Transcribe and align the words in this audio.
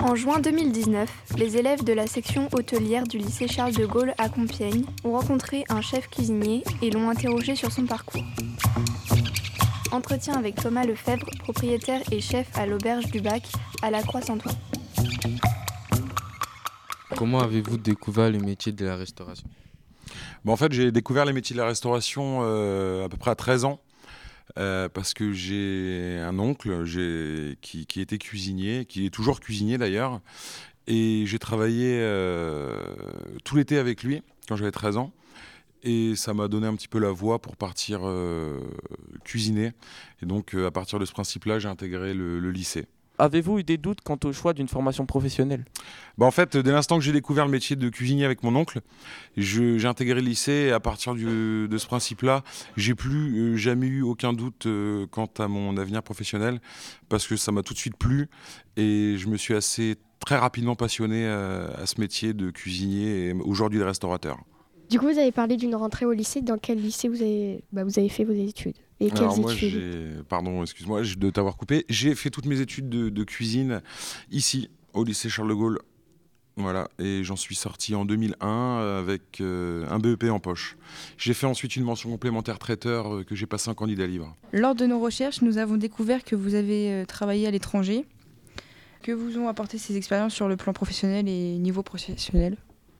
En 0.00 0.14
juin 0.16 0.38
2019, 0.38 1.10
les 1.38 1.56
élèves 1.56 1.82
de 1.82 1.92
la 1.92 2.06
section 2.06 2.48
hôtelière 2.52 3.04
du 3.04 3.18
lycée 3.18 3.48
Charles 3.48 3.72
de 3.72 3.86
Gaulle 3.86 4.14
à 4.18 4.28
Compiègne 4.28 4.84
ont 5.02 5.12
rencontré 5.12 5.64
un 5.70 5.80
chef 5.80 6.08
cuisinier 6.08 6.62
et 6.82 6.90
l'ont 6.90 7.08
interrogé 7.08 7.56
sur 7.56 7.72
son 7.72 7.86
parcours. 7.86 8.22
Entretien 9.92 10.34
avec 10.34 10.56
Thomas 10.56 10.84
Lefebvre, 10.84 11.26
propriétaire 11.38 12.02
et 12.12 12.20
chef 12.20 12.46
à 12.54 12.66
l'auberge 12.66 13.06
du 13.06 13.20
Bac 13.20 13.42
à 13.82 13.90
la 13.90 14.02
Croix-Saint-Ouen. 14.02 14.52
Comment 17.16 17.40
avez-vous 17.40 17.78
découvert 17.78 18.30
le 18.30 18.38
métier 18.38 18.72
de 18.72 18.84
la 18.84 18.96
restauration? 18.96 19.48
Bon, 20.44 20.52
en 20.52 20.56
fait, 20.56 20.72
j'ai 20.72 20.92
découvert 20.92 21.24
les 21.24 21.32
métiers 21.32 21.54
de 21.54 21.60
la 21.60 21.66
restauration 21.66 22.40
euh, 22.42 23.06
à 23.06 23.08
peu 23.08 23.16
près 23.16 23.30
à 23.30 23.34
13 23.34 23.64
ans. 23.64 23.80
Euh, 24.58 24.88
parce 24.88 25.14
que 25.14 25.32
j'ai 25.32 26.20
un 26.22 26.38
oncle 26.38 26.84
qui, 27.60 28.00
était 28.00 28.18
cuisinier, 28.18 28.84
qui 28.84 29.06
est 29.06 29.10
toujours 29.10 29.40
cuisinier 29.40 29.78
d'ailleurs, 29.78 30.20
et 30.86 31.24
j'ai 31.26 31.38
travaillé 31.38 31.98
euh, 32.00 32.78
tout 33.44 33.56
l'été 33.56 33.78
avec 33.78 34.02
lui 34.02 34.22
quand 34.48 34.56
j'avais 34.56 34.70
13 34.70 34.96
ans, 34.98 35.12
et 35.82 36.14
ça 36.14 36.34
m'a 36.34 36.48
donné 36.48 36.66
un 36.66 36.76
petit 36.76 36.88
peu 36.88 36.98
la 36.98 37.10
voie 37.10 37.40
pour 37.40 37.56
partir 37.56 38.00
euh, 38.04 38.60
cuisiner, 39.24 39.72
et 40.22 40.26
donc 40.26 40.54
à 40.54 40.70
partir 40.70 40.98
de 40.98 41.04
ce 41.04 41.12
principe-là, 41.12 41.58
j'ai 41.58 41.68
intégré 41.68 42.14
le 42.14 42.50
lycée. 42.50 42.86
Avez-vous 43.16 43.60
eu 43.60 43.62
des 43.62 43.76
doutes 43.76 44.00
quant 44.02 44.18
au 44.24 44.32
choix 44.32 44.52
d'une 44.54 44.66
formation 44.66 45.06
professionnelle? 45.06 45.64
Bah 46.18 46.26
en 46.26 46.32
fait, 46.32 46.56
dès 46.56 46.72
l'instant 46.72 46.98
que 46.98 47.04
j'ai 47.04 47.12
découvert 47.12 47.44
le 47.44 47.50
métier 47.52 47.76
de 47.76 47.88
cuisinier 47.88 48.24
avec 48.24 48.42
mon 48.42 48.56
oncle, 48.56 48.80
j'ai 49.36 49.84
intégré 49.86 50.20
le 50.20 50.26
lycée 50.26 50.66
et 50.68 50.72
à 50.72 50.80
partir 50.80 51.14
du- 51.14 51.68
de 51.68 51.78
ce 51.78 51.86
principe-là, 51.86 52.42
j'ai 52.76 52.94
plus 52.96 53.52
euh, 53.52 53.56
jamais 53.56 53.86
eu 53.86 54.02
aucun 54.02 54.32
doute 54.32 54.66
euh, 54.66 55.06
quant 55.10 55.30
à 55.38 55.46
mon 55.46 55.76
avenir 55.76 56.02
professionnel 56.02 56.60
parce 57.08 57.26
que 57.28 57.36
ça 57.36 57.52
m'a 57.52 57.62
tout 57.62 57.72
de 57.74 57.78
suite 57.78 57.96
plu 57.96 58.28
et 58.76 59.14
je 59.16 59.28
me 59.28 59.36
suis 59.36 59.54
assez 59.54 59.94
très 60.18 60.36
rapidement 60.36 60.74
passionné 60.74 61.24
euh, 61.24 61.68
à 61.80 61.86
ce 61.86 62.00
métier 62.00 62.32
de 62.34 62.50
cuisinier 62.50 63.28
et 63.28 63.32
aujourd'hui 63.32 63.78
de 63.78 63.84
restaurateur. 63.84 64.38
Du 64.90 64.98
coup, 64.98 65.06
vous 65.06 65.18
avez 65.18 65.32
parlé 65.32 65.56
d'une 65.56 65.74
rentrée 65.74 66.04
au 66.04 66.12
lycée. 66.12 66.42
Dans 66.42 66.58
quel 66.58 66.80
lycée 66.80 67.08
vous 67.08 67.22
avez, 67.22 67.62
bah, 67.72 67.84
vous 67.84 67.98
avez 67.98 68.08
fait 68.08 68.24
vos 68.24 68.32
études? 68.32 68.76
Et 69.00 69.08
quelles 69.10 69.18
Alors 69.18 69.38
moi, 69.38 69.52
études? 69.52 70.24
pardon, 70.28 70.62
excuse-moi 70.62 71.02
de 71.02 71.30
t'avoir 71.30 71.56
coupé, 71.56 71.84
j'ai 71.88 72.14
fait 72.14 72.30
toutes 72.30 72.46
mes 72.46 72.60
études 72.60 72.88
de, 72.88 73.08
de 73.08 73.24
cuisine 73.24 73.82
ici 74.30 74.70
au 74.92 75.04
lycée 75.04 75.28
Charles 75.28 75.48
de 75.48 75.54
Gaulle. 75.54 75.78
Voilà, 76.56 76.86
et 77.00 77.24
j'en 77.24 77.34
suis 77.34 77.56
sorti 77.56 77.96
en 77.96 78.04
2001 78.04 78.98
avec 79.00 79.40
euh, 79.40 79.84
un 79.90 79.98
BEP 79.98 80.30
en 80.30 80.38
poche. 80.38 80.76
J'ai 81.18 81.34
fait 81.34 81.46
ensuite 81.46 81.74
une 81.74 81.82
mention 81.82 82.08
complémentaire 82.10 82.60
traiteur 82.60 83.12
euh, 83.12 83.24
que 83.24 83.34
j'ai 83.34 83.46
passé 83.46 83.70
un 83.70 83.74
candidat 83.74 84.06
libre. 84.06 84.36
Lors 84.52 84.76
de 84.76 84.86
nos 84.86 85.00
recherches, 85.00 85.42
nous 85.42 85.58
avons 85.58 85.76
découvert 85.76 86.22
que 86.22 86.36
vous 86.36 86.54
avez 86.54 86.92
euh, 86.92 87.04
travaillé 87.06 87.48
à 87.48 87.50
l'étranger. 87.50 88.04
Que 89.02 89.10
vous 89.10 89.36
ont 89.36 89.48
apporté 89.48 89.78
ces 89.78 89.96
expériences 89.96 90.32
sur 90.32 90.46
le 90.46 90.56
plan 90.56 90.72
professionnel 90.72 91.28
et 91.28 91.58
niveau 91.58 91.82
professionnel 91.82 92.56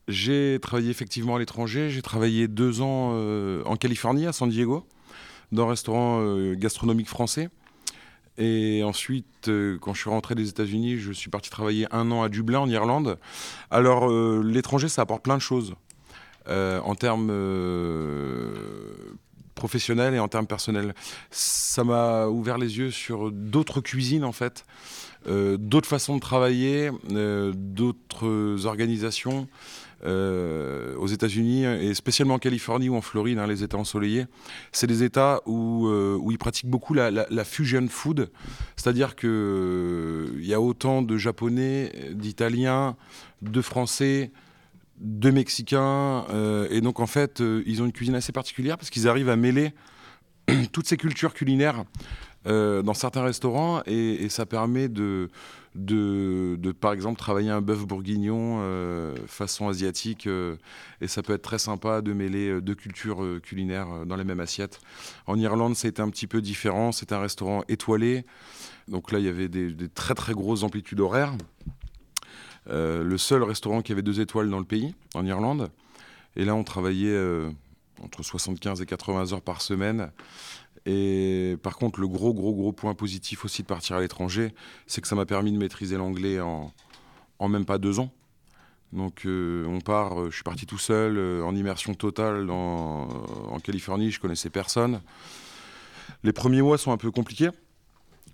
J'ai 0.09 0.59
travaillé 0.61 0.91
effectivement 0.91 1.37
à 1.37 1.39
l'étranger. 1.39 1.91
J'ai 1.91 2.03
travaillé 2.03 2.49
deux 2.49 2.81
ans 2.81 3.13
euh, 3.15 3.63
en 3.67 3.77
Californie, 3.77 4.27
à 4.27 4.33
San 4.33 4.49
Diego, 4.51 4.85
dans 5.55 5.67
un 5.67 5.71
restaurant 5.71 6.21
euh, 6.21 6.55
gastronomique 6.55 7.09
français. 7.09 7.49
Et 8.37 8.83
ensuite, 8.83 9.49
euh, 9.49 9.79
quand 9.81 9.95
je 9.95 10.01
suis 10.01 10.11
rentré 10.11 10.35
des 10.35 10.49
États-Unis, 10.49 10.99
je 10.99 11.13
suis 11.13 11.31
parti 11.31 11.51
travailler 11.51 11.87
un 11.93 12.11
an 12.11 12.23
à 12.23 12.29
Dublin, 12.29 12.59
en 12.61 12.69
Irlande. 12.69 13.19
Alors, 13.71 14.11
euh, 14.11 14.43
l'étranger, 14.45 14.89
ça 14.89 15.03
apporte 15.03 15.23
plein 15.23 15.37
de 15.37 15.43
choses 15.43 15.75
en 16.47 16.95
termes 16.95 17.33
professionnels 19.65 20.13
et 20.13 20.19
en 20.19 20.29
termes 20.29 20.47
personnels. 20.47 20.95
Ça 21.31 21.85
m'a 21.85 22.27
ouvert 22.27 22.59
les 22.59 22.77
yeux 22.77 22.91
sur 22.91 23.33
d'autres 23.33 23.81
cuisines, 23.81 24.23
en 24.25 24.33
fait, 24.33 24.67
euh, 25.27 25.57
d'autres 25.57 25.89
façons 25.89 26.17
de 26.17 26.21
travailler, 26.21 26.91
euh, 27.13 27.53
d'autres 27.57 28.67
organisations. 28.67 29.49
Euh, 30.07 30.95
aux 30.97 31.07
États-Unis 31.07 31.65
et 31.65 31.95
spécialement 31.95 32.35
en 32.35 32.39
Californie 32.39 32.91
ou 32.91 32.95
en 32.95 33.01
Floride, 33.01 33.39
hein, 33.39 33.47
les 33.47 33.63
États 33.63 33.79
ensoleillés, 33.79 34.27
c'est 34.71 34.87
des 34.87 35.03
États 35.03 35.41
où, 35.47 35.89
où 35.89 36.31
ils 36.31 36.37
pratiquent 36.37 36.69
beaucoup 36.69 36.93
la, 36.93 37.45
fusion 37.45 37.87
food, 37.89 38.31
c'est-à-dire 38.77 39.17
que 39.17 39.27
euh, 39.27 40.39
il 40.41 40.47
y 40.47 40.53
a 40.53 40.61
autant 40.61 41.01
de 41.01 41.17
Japonais, 41.17 41.91
d'Italiens, 42.13 42.97
de 43.41 43.63
Français, 43.63 44.31
de 44.99 45.31
Mexicains, 45.31 46.27
euh, 46.31 46.69
et 46.71 46.81
donc 46.81 47.01
en 47.01 47.07
fait, 47.07 47.41
euh, 47.41 47.63
ils 47.67 47.83
ont 47.83 47.87
une 47.87 47.93
cuisine 47.93 48.15
assez 48.15 48.33
particulière 48.33 48.79
parce 48.79 48.91
qu'ils 48.91 49.09
arrivent 49.09 49.29
à 49.29 49.37
mêler 49.37 49.73
toutes 50.73 50.87
ces 50.87 50.97
cultures 50.97 51.35
culinaires 51.35 51.85
euh, 52.47 52.83
dans 52.83 52.95
certains 52.95 53.23
restaurants 53.23 53.83
et, 53.87 54.29
ça 54.29 54.47
permet 54.47 54.89
de, 54.89 55.31
de, 55.75 56.73
par 56.73 56.93
exemple, 56.93 57.19
travailler 57.19 57.51
un 57.51 57.61
bœuf 57.61 57.87
bourguignon 57.87 58.63
façon 59.27 59.69
asiatique 59.69 60.29
et 61.01 61.09
ça 61.09 61.23
peut 61.23 61.33
être 61.33 61.43
très 61.43 61.59
sympa 61.59 62.01
de 62.01 62.13
mêler 62.13 62.61
deux 62.61 62.75
cultures 62.75 63.41
culinaires 63.43 64.07
dans 64.07 64.17
les 64.17 64.25
mêmes 64.25 64.41
assiettes. 64.41 64.81
En 65.27 65.39
Irlande, 65.39 65.75
c'était 65.75 66.03
un 66.03 66.11
petit 66.11 66.27
peu 66.27 66.41
différent. 66.41 66.93
C'était 66.93 67.15
un 67.15 67.21
restaurant 67.21 67.65
étoilé. 67.69 68.25
Donc 68.89 69.11
là, 69.11 69.19
il 69.19 69.25
y 69.25 69.29
avait 69.29 69.49
des 69.49 69.89
très 69.89 70.15
très 70.15 70.35
grosses 70.35 70.63
amplitudes 70.63 71.01
horaires. 71.01 71.35
Euh, 72.71 73.05
le 73.05 73.19
seul 73.19 73.43
restaurant 73.43 73.83
qui 73.83 73.93
avait 73.93 74.03
deux 74.03 74.21
étoiles 74.21 74.49
dans 74.49 74.59
le 74.59 74.65
pays, 74.65 74.95
en 75.15 75.25
Irlande. 75.27 75.71
Et 76.37 76.45
là, 76.45 76.55
on 76.55 76.65
travaillait 76.65 77.11
euh, 77.11 77.51
entre 78.03 78.23
75 78.23 78.81
et 78.81 78.87
80 78.87 79.33
heures 79.33 79.43
par 79.43 79.63
semaine. 79.63 80.11
Et 80.87 81.57
par 81.63 81.77
contre, 81.77 82.01
le 82.01 82.09
gros, 82.09 82.35
gros, 82.35 82.55
gros 82.55 82.73
point 82.73 82.95
positif 82.95 83.45
aussi 83.45 83.63
de 83.63 83.67
partir 83.67 83.97
à 83.97 84.01
l'étranger, 84.01 84.55
c'est 84.87 85.01
que 85.01 85.09
ça 85.09 85.15
m'a 85.15 85.27
permis 85.27 85.53
de 85.53 85.59
maîtriser 85.59 85.97
l'anglais 85.97 86.41
en, 86.41 86.73
en 87.39 87.49
même 87.49 87.65
pas 87.65 87.79
deux 87.79 88.01
ans. 88.01 88.11
Donc 88.93 89.23
euh, 89.25 89.67
on 89.67 89.81
part, 89.81 90.27
je 90.31 90.35
suis 90.35 90.45
parti 90.45 90.67
tout 90.67 90.79
seul, 90.79 91.19
en 91.43 91.55
immersion 91.57 91.95
totale 91.95 92.51
en 92.51 93.59
Californie, 93.63 94.11
je 94.11 94.21
connaissais 94.21 94.51
personne. 94.51 95.01
Les 96.23 96.33
premiers 96.33 96.63
mois 96.63 96.79
sont 96.79 96.93
un 96.93 96.97
peu 96.97 97.11
compliqués, 97.11 97.51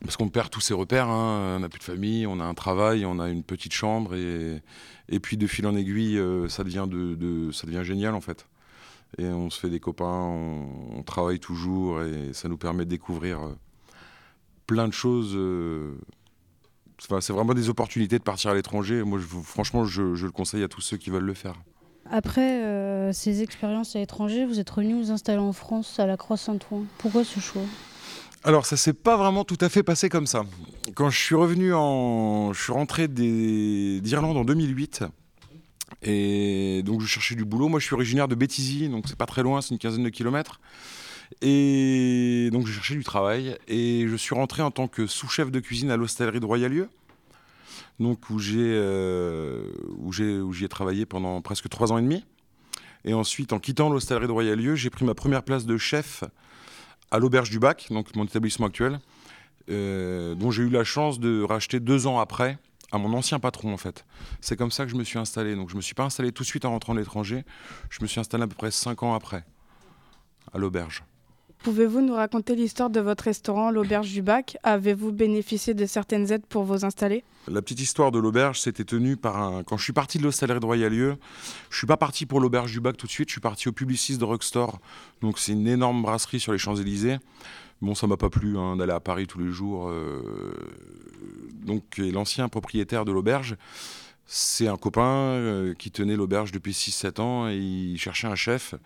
parce 0.03 0.17
qu'on 0.17 0.29
perd 0.29 0.51
tous 0.51 0.61
ses 0.61 0.75
repères, 0.75 1.09
hein. 1.09 1.57
on 1.57 1.61
n'a 1.61 1.69
plus 1.69 1.79
de 1.79 1.85
famille, 1.85 2.27
on 2.27 2.41
a 2.41 2.45
un 2.45 2.55
travail, 2.55 3.05
on 3.05 3.19
a 3.19 3.29
une 3.29 3.43
petite 3.43 3.73
chambre, 3.73 4.15
et, 4.15 4.63
et 5.09 5.21
puis 5.21 5.37
de 5.37 5.47
fil 5.47 5.67
en 5.67 5.77
aiguille, 5.77 6.19
euh, 6.19 6.49
ça, 6.49 6.65
devient 6.65 6.87
de, 6.89 7.15
de- 7.15 7.53
ça 7.53 7.67
devient 7.67 7.85
génial 7.85 8.15
en 8.15 8.21
fait. 8.21 8.47
Et 9.19 9.27
on 9.27 9.51
se 9.51 9.59
fait 9.59 9.71
des 9.71 9.81
copains, 9.81 10.07
on, 10.07 11.03
travaille 11.03 11.41
toujours, 11.41 12.01
et 12.03 12.33
ça 12.33 12.49
nous 12.49 12.57
permet 12.57 12.85
de 12.85 12.91
découvrir 12.91 13.41
euh, 13.41 13.57
plein 14.67 14.87
de 14.87 14.93
choses. 14.93 15.33
euh, 15.35 15.95
c'est 16.99 17.33
vraiment 17.33 17.55
des 17.55 17.69
opportunités 17.69 18.19
de 18.19 18.23
partir 18.23 18.51
à 18.51 18.55
l'étranger. 18.55 19.03
Moi, 19.03 19.19
franchement, 19.43 19.85
je, 19.85 20.15
je 20.15 20.27
le 20.27 20.33
conseille 20.33 20.63
à 20.63 20.69
tous 20.69 20.81
ceux 20.81 20.97
qui 20.97 21.11
veulent 21.11 21.25
le 21.25 21.35
faire. 21.35 21.55
Après 22.11 22.63
euh, 22.63 23.13
ces 23.13 23.43
expériences 23.43 23.97
à 23.97 23.99
l'étranger, 23.99 24.45
vous 24.45 24.61
êtes 24.61 24.71
revenu 24.71 24.95
vous 24.95 25.11
installer 25.11 25.39
en 25.39 25.53
France 25.53 25.99
à 25.99 26.07
la 26.07 26.17
Croix-Saint-Ouen. 26.17 26.85
Pourquoi 26.99 27.25
ce 27.25 27.41
choix? 27.41 27.63
Alors, 28.43 28.65
ça 28.65 28.79
s'est 28.79 28.95
pas 28.95 29.19
vraiment 29.19 29.45
tout 29.45 29.59
à 29.61 29.69
fait 29.69 29.83
passé 29.83 30.09
comme 30.09 30.27
ça. 30.27 30.45
Quand 30.95 31.11
je 31.11 31.19
suis 31.19 31.35
revenu 31.35 31.75
en. 31.75 32.55
Je 32.55 32.63
suis 32.63 32.73
rentré 32.73 33.07
d'Irlande 33.07 34.37
en 34.37 34.45
2008. 34.45 35.05
Et 36.03 36.83
donc, 36.83 37.03
je 37.03 37.07
cherchais 37.07 37.35
du 37.35 37.45
boulot. 37.45 37.69
Moi, 37.69 37.81
je 37.81 37.85
suis 37.85 37.95
originaire 37.95 38.29
de 38.29 38.35
Béthisy, 38.35 38.89
donc 38.89 39.05
c'est 39.09 39.19
pas 39.19 39.27
très 39.27 39.43
loin, 39.43 39.61
c'est 39.61 39.75
une 39.75 39.79
quinzaine 39.79 40.05
de 40.05 40.09
kilomètres. 40.09 40.59
Et 41.43 42.49
donc, 42.51 42.67
je 42.67 42.73
cherchais 42.73 42.95
du 42.95 43.05
travail. 43.05 43.59
Et 43.69 44.07
je 44.09 44.17
suis 44.17 44.35
rentré 44.35 44.63
en 44.63 44.71
tant 44.71 44.89
que 44.89 45.07
sous-chef 45.07 45.51
de 45.51 45.61
cuisine 45.61 45.91
à 45.91 45.99
l'hostellerie 45.99 46.41
de 46.41 46.47
Royalieu. 46.47 46.89
Donc, 47.99 48.31
où 48.31 48.39
j'ai 48.39 48.57
euh, 48.59 49.65
j'y 50.11 50.65
ai 50.65 50.69
travaillé 50.69 51.05
pendant 51.05 51.43
presque 51.43 51.69
trois 51.69 51.93
ans 51.93 51.99
et 51.99 52.03
demi. 52.03 52.25
Et 53.05 53.13
ensuite, 53.13 53.53
en 53.53 53.59
quittant 53.59 53.91
l'hostellerie 53.91 54.29
de 54.29 54.33
Royalieu, 54.33 54.77
j'ai 54.77 54.89
pris 54.89 55.05
ma 55.05 55.15
première 55.15 55.43
place 55.43 55.67
de 55.67 55.77
chef 55.77 56.25
à 57.11 57.19
l'Auberge 57.19 57.51
du 57.51 57.59
Bac, 57.59 57.87
donc 57.91 58.15
mon 58.15 58.25
établissement 58.25 58.67
actuel, 58.67 59.01
euh, 59.71 60.35
dont 60.35 60.51
j'ai 60.51 60.63
eu 60.63 60.69
la 60.69 60.85
chance 60.85 61.21
de 61.21 61.43
racheter 61.43 61.81
deux 61.81 62.07
ans 62.07 62.19
après 62.19 62.59
à 62.93 62.99
mon 62.99 63.13
ancien 63.15 63.39
patron 63.39 63.73
en 63.73 63.77
fait. 63.77 64.05
C'est 64.41 64.57
comme 64.57 64.71
ça 64.71 64.85
que 64.85 64.91
je 64.91 64.97
me 64.97 65.05
suis 65.05 65.19
installé. 65.19 65.55
Donc 65.55 65.71
je 65.71 65.77
me 65.77 65.81
suis 65.81 65.95
pas 65.95 66.05
installé 66.05 66.33
tout 66.33 66.43
de 66.43 66.49
suite 66.49 66.65
en 66.65 66.71
rentrant 66.71 66.95
de 66.95 66.99
l'étranger. 66.99 67.45
Je 67.89 67.99
me 68.03 68.07
suis 68.07 68.21
installé 68.21 68.45
à 68.45 68.47
peu 68.47 68.55
près 68.55 68.71
cinq 68.71 69.03
ans 69.03 69.15
après 69.15 69.45
à 70.53 70.59
l'auberge. 70.59 71.05
Pouvez-vous 71.63 72.01
nous 72.01 72.15
raconter 72.15 72.57
l'histoire 72.57 72.89
de 72.89 73.01
votre 73.01 73.25
restaurant, 73.25 73.71
l'Auberge 73.71 74.11
du 74.11 74.23
Bac? 74.23 74.57
Avez-vous 74.63 75.13
bénéficié 75.13 75.75
de 75.75 75.85
certaines 75.85 76.33
aides 76.33 76.47
pour 76.47 76.65
vous 76.65 76.87
installer? 76.87 77.23
La 77.49 77.61
petite 77.61 77.81
histoire 77.81 78.11
de 78.11 78.19
l'auberge 78.19 78.59
s'était 78.61 78.85
tenue 78.85 79.19
par 79.19 79.43
un. 79.43 79.63
Quand 79.63 79.77
je 79.77 79.85
suis 79.85 79.93
parti 79.93 80.17
de 80.17 80.23
l'hostellerie 80.23 80.61
de 80.61 80.65
Royalieu, 80.65 81.17
je 81.69 81.77
suis 81.77 81.87
pas 81.87 81.99
parti 81.99 82.25
pour 82.25 82.41
l'auberge 82.41 82.73
du 82.73 82.81
bac 82.81 82.97
tout 82.97 83.07
de 83.07 83.13
suite. 83.13 83.29
Je 83.29 83.33
suis 83.35 83.41
parti 83.43 83.69
au 83.69 83.73
Publicis 83.73 84.17
de 84.17 84.25
Rockstore. 84.25 84.79
Donc 85.21 85.39
c'est 85.39 85.53
une 85.53 85.67
énorme 85.67 86.01
brasserie 86.01 86.41
sur 86.41 86.53
les 86.53 86.59
Champs 86.59 86.77
Élysées. 86.77 87.19
Bon, 87.83 87.95
ça 87.95 88.07
m'a 88.07 88.17
pas 88.17 88.31
plu 88.31 88.57
hein, 88.57 88.77
d'aller 88.77 88.93
à 88.93 89.01
Paris 89.01 89.27
tous 89.27 89.39
les 89.39 89.51
jours. 89.51 89.91
euh, 89.91 90.55
Donc 91.67 91.99
l'ancien 91.99 92.49
propriétaire 92.49 93.05
de 93.05 93.13
l'auberge, 93.13 93.57
c'est 94.33 94.69
un 94.69 94.77
copain 94.77 95.03
euh, 95.03 95.75
qui 95.75 95.91
tenait 95.91 96.15
l'auberge 96.15 96.53
depuis 96.53 96.71
6-7 96.73 97.21
ans 97.21 97.49
et 97.49 97.57
il 97.57 97.99
cherchait 97.99 98.29
un 98.29 98.37
chef. 98.37 98.77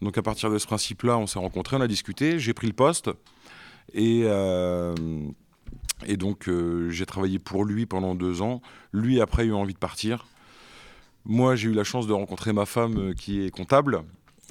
Donc 0.00 0.16
à 0.16 0.22
partir 0.22 0.48
de 0.48 0.58
ce 0.58 0.66
principe-là, 0.66 1.18
on 1.18 1.26
s'est 1.26 1.40
rencontrés, 1.40 1.76
on 1.76 1.80
a 1.80 1.88
discuté. 1.88 2.38
J'ai 2.38 2.54
pris 2.54 2.68
le 2.68 2.72
poste 2.72 3.10
et. 3.94 4.22
euh, 4.26 4.94
Et 6.06 6.16
donc 6.16 6.48
euh, 6.48 6.90
j'ai 6.90 7.06
travaillé 7.06 7.38
pour 7.40 7.64
lui 7.64 7.86
pendant 7.86 8.14
deux 8.14 8.42
ans. 8.42 8.62
Lui 8.92 9.20
après 9.20 9.42
a 9.42 9.46
eu 9.46 9.52
envie 9.54 9.74
de 9.74 9.78
partir. 9.78 10.26
Moi 11.24 11.56
j'ai 11.56 11.68
eu 11.68 11.72
la 11.74 11.84
chance 11.84 12.06
de 12.06 12.12
rencontrer 12.12 12.52
ma 12.52 12.66
femme 12.66 13.14
qui 13.14 13.44
est 13.44 13.50
comptable. 13.50 14.02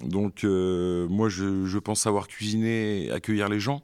Donc 0.04 0.44
moi 0.44 1.30
je, 1.30 1.65
je 1.65 1.80
pense 1.80 2.01
savoir 2.01 2.27
cuisiner 2.27 3.09
accueillir 3.12 3.50
les 3.50 3.59
gens. 3.59 3.83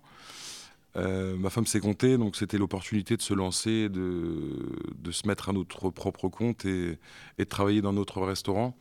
Euh, 0.97 1.35
ma 1.37 1.49
femme 1.49 1.65
s'est 1.65 1.79
comptée, 1.79 2.17
donc 2.17 2.35
c'était 2.35 2.57
l'opportunité 2.57 3.17
de 3.17 3.21
se 3.21 3.33
lancer, 3.33 3.89
de, 3.89 5.11
se 5.11 5.27
mettre 5.27 5.49
à 5.49 5.53
notre 5.53 5.89
propre 5.89 6.27
compte 6.29 6.65
et, 6.65 6.97
de 7.37 7.43
travailler 7.43 7.81
dans 7.81 7.93
notre 7.93 8.21
restaurant. 8.21 8.75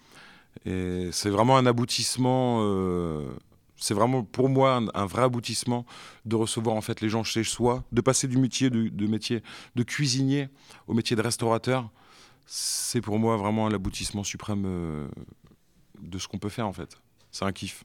Et 0.65 1.11
c'est 1.13 1.29
vraiment 1.29 1.59
un 1.59 1.67
aboutissement, 1.67 2.61
euh, 2.63 3.29
c'est 3.77 3.93
vraiment 3.93 4.23
pour 4.23 4.49
moi 4.49 4.81
un, 4.95 5.07
vrai 5.07 5.23
aboutissement 5.23 5.85
de 6.25 6.35
recevoir 6.37 6.75
en 6.77 6.81
fait 6.81 7.03
les 7.03 7.11
gens 7.11 7.23
chez 7.23 7.45
soi, 7.45 7.85
de 7.93 8.01
passer 8.01 8.27
du 8.27 8.39
métier 8.39 8.71
de, 8.71 8.89
de 8.89 9.07
métier 9.07 9.43
de 9.75 9.83
cuisinier 9.83 10.49
au 10.87 10.95
métier 10.95 11.15
de 11.15 11.21
restaurateur. 11.21 11.91
C'est 12.47 13.03
pour 13.03 13.19
moi 13.19 13.37
vraiment 13.37 13.69
l'aboutissement 13.69 14.25
suprême 14.25 14.65
euh, 14.65 15.09
de 16.01 16.19
ce 16.19 16.29
qu'on 16.29 16.39
peut 16.39 16.49
faire 16.49 16.67
en 16.67 16.73
fait. 16.73 16.97
C'est 17.31 17.45
un 17.45 17.53
kiff. 17.53 17.85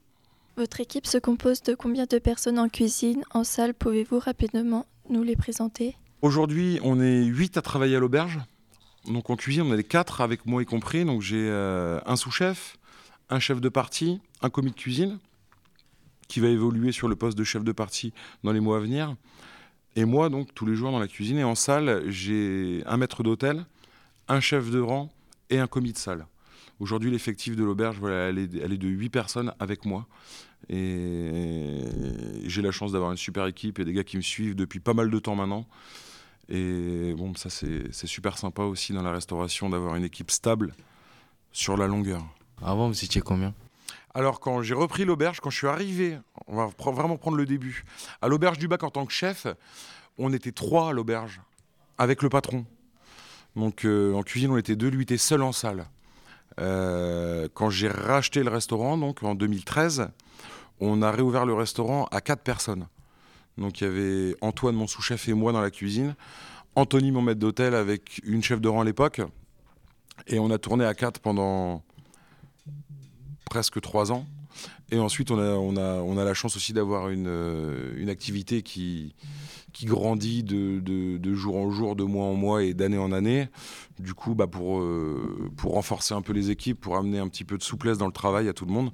Votre 0.56 0.80
équipe 0.80 1.06
se 1.06 1.16
compose 1.16 1.62
de 1.62 1.74
combien 1.74 2.04
de 2.04 2.18
personnes 2.18 2.58
en 2.58 2.68
cuisine, 2.68 3.24
en 3.30 3.42
salle? 3.42 3.72
Pouvez-vous 3.72 4.18
rapidement 4.18 4.86
nous 5.08 5.22
les 5.22 5.34
présenter? 5.34 5.96
Aujourd'hui, 6.20 6.78
on 6.82 7.00
est 7.00 7.24
8 7.24 7.56
à 7.56 7.62
travailler 7.62 7.96
à 7.96 8.00
l'auberge. 8.00 8.38
Donc 9.06 9.30
en 9.30 9.36
cuisine, 9.36 9.62
on 9.62 9.72
est 9.72 9.78
les 9.78 9.84
4 9.84 10.20
avec 10.20 10.44
moi 10.44 10.62
y 10.62 10.66
compris. 10.66 11.06
Donc 11.06 11.22
j'ai 11.22 11.48
euh, 11.48 12.00
un 12.04 12.16
sous-chef, 12.16 12.76
un 13.30 13.40
chef 13.40 13.62
de 13.62 13.68
partie, 13.70 14.20
un 14.42 14.50
commis 14.50 14.72
de 14.72 14.76
cuisine 14.76 15.18
qui 16.28 16.40
va 16.40 16.48
évoluer 16.48 16.92
sur 16.92 17.08
le 17.08 17.16
poste 17.16 17.36
de 17.38 17.44
chef 17.44 17.64
de 17.64 17.72
partie 17.72 18.12
dans 18.44 18.52
les 18.52 18.60
mois 18.60 18.76
à 18.76 18.80
venir. 18.80 19.16
Et 19.96 20.04
moi, 20.04 20.28
donc, 20.28 20.54
tous 20.54 20.66
les 20.66 20.74
jours 20.74 20.90
dans 20.90 20.98
la 20.98 21.08
cuisine. 21.08 21.38
Et 21.38 21.44
en 21.44 21.54
salle, 21.54 22.04
j'ai 22.08 22.82
un 22.86 22.98
maître 22.98 23.22
d'hôtel, 23.22 23.64
un 24.28 24.40
chef 24.40 24.70
de 24.70 24.80
rang 24.80 25.10
et 25.50 25.58
un 25.58 25.66
commis 25.66 25.92
de 25.92 25.98
salle. 25.98 26.26
Aujourd'hui, 26.82 27.12
l'effectif 27.12 27.54
de 27.54 27.62
l'auberge, 27.62 27.98
voilà, 28.00 28.28
elle, 28.28 28.38
est, 28.40 28.56
elle 28.56 28.72
est 28.72 28.76
de 28.76 28.88
8 28.88 29.08
personnes 29.08 29.54
avec 29.60 29.84
moi. 29.84 30.04
Et 30.68 31.78
j'ai 32.44 32.60
la 32.60 32.72
chance 32.72 32.90
d'avoir 32.90 33.12
une 33.12 33.16
super 33.16 33.46
équipe 33.46 33.78
et 33.78 33.84
des 33.84 33.92
gars 33.92 34.02
qui 34.02 34.16
me 34.16 34.22
suivent 34.22 34.56
depuis 34.56 34.80
pas 34.80 34.92
mal 34.92 35.08
de 35.08 35.18
temps 35.20 35.36
maintenant. 35.36 35.64
Et 36.48 37.14
bon, 37.16 37.36
ça, 37.36 37.50
c'est 37.50 38.06
super 38.08 38.36
sympa 38.36 38.64
aussi 38.64 38.92
dans 38.92 39.02
la 39.02 39.12
restauration 39.12 39.70
d'avoir 39.70 39.94
une 39.94 40.02
équipe 40.02 40.32
stable 40.32 40.74
sur 41.52 41.76
la 41.76 41.86
longueur. 41.86 42.26
Avant, 42.60 42.88
vous 42.88 43.04
étiez 43.04 43.20
combien? 43.20 43.54
Alors, 44.12 44.40
quand 44.40 44.60
j'ai 44.62 44.74
repris 44.74 45.04
l'auberge, 45.04 45.38
quand 45.38 45.50
je 45.50 45.58
suis 45.58 45.68
arrivé, 45.68 46.18
on 46.48 46.56
va 46.56 46.68
vraiment 46.90 47.16
prendre 47.16 47.36
le 47.36 47.46
début, 47.46 47.84
à 48.20 48.26
l'auberge 48.26 48.58
du 48.58 48.66
bac 48.66 48.82
en 48.82 48.90
tant 48.90 49.06
que 49.06 49.12
chef, 49.12 49.46
on 50.18 50.32
était 50.32 50.50
trois 50.50 50.88
à 50.88 50.92
l'auberge, 50.92 51.42
avec 51.96 52.22
le 52.24 52.28
patron. 52.28 52.66
Donc, 53.54 53.84
euh, 53.84 54.14
en 54.14 54.24
cuisine, 54.24 54.50
on 54.50 54.56
était 54.56 54.74
deux, 54.74 54.88
lui 54.88 55.04
était 55.04 55.16
seul 55.16 55.42
en 55.42 55.52
salle. 55.52 55.86
Euh, 56.60 57.48
quand 57.54 57.70
j'ai 57.70 57.88
racheté 57.88 58.42
le 58.42 58.50
restaurant, 58.50 58.96
donc 58.96 59.22
en 59.22 59.34
2013, 59.34 60.08
on 60.80 61.02
a 61.02 61.10
réouvert 61.10 61.46
le 61.46 61.54
restaurant 61.54 62.06
à 62.10 62.20
quatre 62.20 62.42
personnes. 62.42 62.86
Donc, 63.58 63.80
il 63.80 63.84
y 63.84 63.86
avait 63.86 64.36
Antoine, 64.40 64.74
mon 64.74 64.86
sous-chef, 64.86 65.28
et 65.28 65.34
moi 65.34 65.52
dans 65.52 65.60
la 65.60 65.70
cuisine. 65.70 66.14
Anthony, 66.74 67.12
mon 67.12 67.22
maître 67.22 67.40
d'hôtel, 67.40 67.74
avec 67.74 68.20
une 68.24 68.42
chef 68.42 68.60
de 68.60 68.68
rang 68.68 68.80
à 68.80 68.84
l'époque. 68.84 69.20
Et 70.26 70.38
on 70.38 70.50
a 70.50 70.58
tourné 70.58 70.84
à 70.84 70.94
quatre 70.94 71.20
pendant 71.20 71.82
presque 73.50 73.80
trois 73.80 74.12
ans. 74.12 74.26
Et 74.90 74.98
ensuite, 74.98 75.30
on 75.30 75.38
a, 75.38 75.50
on 75.54 75.76
a, 75.76 76.00
on 76.02 76.18
a 76.18 76.24
la 76.24 76.34
chance 76.34 76.56
aussi 76.56 76.72
d'avoir 76.72 77.08
une, 77.08 77.26
euh, 77.28 77.92
une 77.96 78.08
activité 78.10 78.62
qui, 78.62 79.14
qui 79.72 79.86
grandit 79.86 80.42
de, 80.42 80.80
de, 80.80 81.16
de 81.18 81.34
jour 81.34 81.56
en 81.56 81.70
jour, 81.70 81.96
de 81.96 82.04
mois 82.04 82.26
en 82.26 82.34
mois 82.34 82.62
et 82.62 82.74
d'année 82.74 82.98
en 82.98 83.10
année. 83.12 83.48
Du 83.98 84.12
coup, 84.14 84.34
bah 84.34 84.46
pour, 84.46 84.80
euh, 84.80 85.50
pour 85.56 85.72
renforcer 85.74 86.12
un 86.14 86.22
peu 86.22 86.32
les 86.32 86.50
équipes, 86.50 86.80
pour 86.80 86.96
amener 86.96 87.18
un 87.18 87.28
petit 87.28 87.44
peu 87.44 87.56
de 87.56 87.62
souplesse 87.62 87.96
dans 87.98 88.06
le 88.06 88.12
travail 88.12 88.48
à 88.48 88.52
tout 88.52 88.66
le 88.66 88.72
monde, 88.72 88.90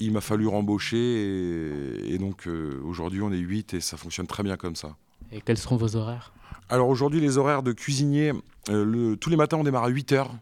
il 0.00 0.12
m'a 0.12 0.20
fallu 0.20 0.46
rembaucher. 0.46 0.96
Et, 0.96 2.14
et 2.14 2.18
donc, 2.18 2.46
euh, 2.46 2.80
aujourd'hui, 2.84 3.20
on 3.22 3.30
est 3.32 3.36
8 3.38 3.74
et 3.74 3.80
ça 3.80 3.96
fonctionne 3.96 4.26
très 4.26 4.42
bien 4.42 4.56
comme 4.56 4.76
ça. 4.76 4.96
Et 5.32 5.40
quels 5.40 5.58
seront 5.58 5.76
vos 5.76 5.96
horaires? 5.96 6.32
Alors 6.70 6.88
aujourd'hui, 6.88 7.20
les 7.20 7.36
horaires 7.36 7.62
de 7.62 7.72
cuisinier, 7.72 8.32
euh, 8.70 8.84
le- 8.84 9.16
tous 9.16 9.28
les 9.28 9.36
matins, 9.36 9.58
on 9.58 9.64
démarre 9.64 9.84
à 9.84 9.88
8 9.88 10.12
heures. 10.12 10.34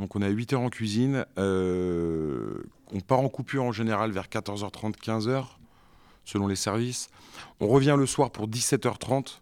Donc 0.00 0.16
on 0.16 0.22
est 0.22 0.26
à 0.26 0.30
8 0.30 0.54
heures 0.54 0.60
en 0.62 0.70
cuisine. 0.70 1.26
Euh, 1.38 2.62
on 2.92 3.00
part 3.00 3.20
en 3.20 3.28
coupure 3.28 3.64
en 3.64 3.72
général 3.72 4.10
vers 4.10 4.26
14h30, 4.28 4.94
15h, 4.96 5.44
selon 6.24 6.46
les 6.46 6.56
services. 6.56 7.08
On 7.60 7.68
revient 7.68 7.94
le 7.96 8.06
soir 8.06 8.30
pour 8.30 8.48
17h30. 8.48 9.40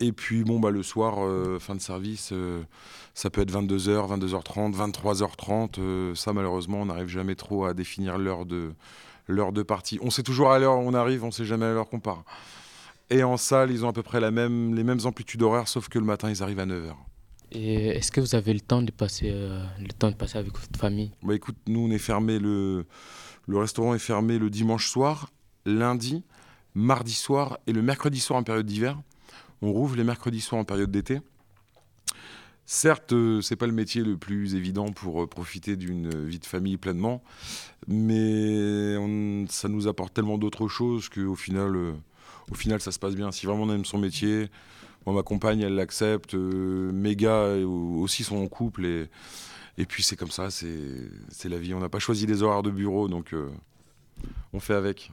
Et 0.00 0.12
puis 0.12 0.44
bon, 0.44 0.60
bah, 0.60 0.70
le 0.70 0.82
soir, 0.82 1.16
euh, 1.18 1.58
fin 1.58 1.74
de 1.74 1.80
service, 1.80 2.30
euh, 2.32 2.62
ça 3.14 3.30
peut 3.30 3.40
être 3.40 3.52
22h, 3.52 4.18
22h30, 4.18 4.74
23h30. 4.74 5.78
euh, 5.78 6.14
ça, 6.14 6.32
malheureusement, 6.32 6.82
on 6.82 6.86
n'arrive 6.86 7.08
jamais 7.08 7.34
trop 7.34 7.64
à 7.64 7.72
définir 7.72 8.18
l'heure 8.18 8.44
de, 8.44 8.72
l'heure 9.26 9.52
de 9.52 9.62
partie. 9.62 9.98
On 10.02 10.10
sait 10.10 10.22
toujours 10.22 10.52
à 10.52 10.58
l'heure 10.58 10.78
où 10.78 10.82
on 10.82 10.94
arrive, 10.94 11.24
on 11.24 11.30
sait 11.30 11.46
jamais 11.46 11.64
à 11.66 11.72
l'heure 11.72 11.88
qu'on 11.88 12.00
part. 12.00 12.24
Et 13.08 13.22
en 13.22 13.36
salle, 13.36 13.70
ils 13.70 13.84
ont 13.84 13.88
à 13.88 13.92
peu 13.92 14.02
près 14.02 14.20
les 14.20 14.30
mêmes 14.30 15.00
amplitudes 15.04 15.42
horaires, 15.42 15.68
sauf 15.68 15.88
que 15.88 15.98
le 15.98 16.04
matin, 16.04 16.28
ils 16.28 16.42
arrivent 16.42 16.60
à 16.60 16.66
9h. 16.66 16.94
Est-ce 17.52 18.10
que 18.10 18.20
vous 18.20 18.34
avez 18.34 18.52
le 18.52 18.60
temps 18.60 18.82
de 18.82 18.90
passer, 18.90 19.30
euh, 19.30 19.64
le 19.80 19.92
temps 19.92 20.10
de 20.10 20.16
passer 20.16 20.38
avec 20.38 20.52
votre 20.52 20.78
famille? 20.78 21.12
Bah 21.22 21.34
écoute, 21.34 21.56
nous, 21.66 21.80
on 21.80 21.90
est 21.90 21.98
fermé, 21.98 22.38
le, 22.38 22.86
le 23.46 23.58
restaurant 23.58 23.94
est 23.94 24.00
fermé 24.00 24.38
le 24.38 24.50
dimanche 24.50 24.88
soir, 24.88 25.30
lundi, 25.64 26.24
mardi 26.74 27.12
soir 27.12 27.58
et 27.66 27.72
le 27.72 27.82
mercredi 27.82 28.20
soir 28.20 28.38
en 28.38 28.42
période 28.42 28.66
d'hiver. 28.66 29.00
On 29.62 29.72
rouvre 29.72 29.96
les 29.96 30.04
mercredis 30.04 30.40
soirs 30.40 30.60
en 30.60 30.64
période 30.64 30.90
d'été. 30.90 31.20
Certes, 32.66 33.12
euh, 33.12 33.40
c'est 33.40 33.54
pas 33.54 33.68
le 33.68 33.72
métier 33.72 34.02
le 34.02 34.16
plus 34.16 34.56
évident 34.56 34.90
pour 34.90 35.22
euh, 35.22 35.26
profiter 35.28 35.76
d'une 35.76 36.26
vie 36.26 36.40
de 36.40 36.46
famille 36.46 36.76
pleinement, 36.76 37.22
mais 37.86 38.96
ça 39.48 39.68
nous 39.68 39.86
apporte 39.86 40.12
tellement 40.12 40.36
d'autres 40.36 40.66
choses 40.66 41.08
qu'au 41.08 41.36
final, 41.36 41.94
au 42.50 42.54
final, 42.54 42.80
ça 42.80 42.90
se 42.90 42.98
passe 42.98 43.14
bien. 43.14 43.30
Si 43.30 43.46
vraiment 43.46 43.62
on 43.62 43.72
aime 43.72 43.84
son 43.84 43.98
métier, 43.98 44.50
moi, 45.06 45.14
ma 45.14 45.22
compagne, 45.22 45.60
elle 45.60 45.74
l'accepte, 45.76 46.34
euh, 46.34 46.90
mes 46.92 47.16
gars 47.16 47.44
euh, 47.44 47.64
aussi 47.64 48.24
sont 48.24 48.36
en 48.38 48.48
couple 48.48 48.84
et, 48.84 49.08
et 49.78 49.86
puis 49.86 50.02
c'est 50.02 50.16
comme 50.16 50.30
ça, 50.30 50.50
c'est 50.50 51.48
la 51.48 51.58
vie. 51.58 51.72
On 51.74 51.80
n'a 51.80 51.88
pas 51.88 51.98
choisi 52.00 52.26
des 52.26 52.42
horaires 52.42 52.62
de 52.62 52.70
bureau, 52.70 53.08
donc 53.08 53.32
euh, 53.32 53.48
on 54.52 54.60
fait 54.60 54.74
avec. 54.74 55.12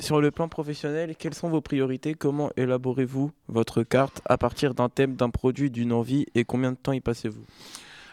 Sur 0.00 0.20
le 0.20 0.30
plan 0.30 0.48
professionnel, 0.48 1.16
quelles 1.18 1.34
sont 1.34 1.48
vos 1.50 1.60
priorités? 1.60 2.14
Comment 2.14 2.50
élaborez-vous 2.56 3.32
votre 3.48 3.82
carte 3.82 4.22
à 4.26 4.38
partir 4.38 4.72
d'un 4.74 4.88
thème, 4.88 5.16
d'un 5.16 5.28
produit, 5.30 5.70
d'une 5.70 5.92
envie 5.92 6.24
et 6.36 6.44
combien 6.44 6.70
de 6.72 6.76
temps 6.76 6.92
y 6.92 7.00
passez-vous? 7.00 7.42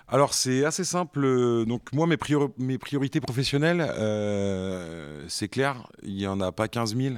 Alors 0.07 0.34
c'est 0.34 0.65
assez 0.65 0.84
simple. 0.84 1.24
euh, 1.24 1.65
Donc 1.65 1.93
moi 1.93 2.07
mes, 2.07 2.17
priori- 2.17 2.51
mes 2.57 2.77
priorités 2.79 3.22
professionnelles, 3.22 3.86
euh, 3.98 5.24
c'est 5.27 5.48
clair, 5.48 5.88
il 6.03 6.15
n'y 6.15 6.27
en 6.27 6.41
a 6.41 6.51
pas 6.51 6.67
15 6.67 6.95
000. 6.95 7.15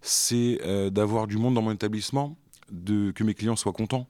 C'est 0.00 0.58
euh, 0.64 0.88
d'avoir 0.90 1.26
du 1.26 1.36
monde 1.36 1.54
dans 1.54 1.62
mon 1.62 1.72
établissement, 1.72 2.36
de, 2.70 3.10
que 3.10 3.24
mes 3.24 3.34
clients 3.34 3.56
soient 3.56 3.72
contents, 3.72 4.06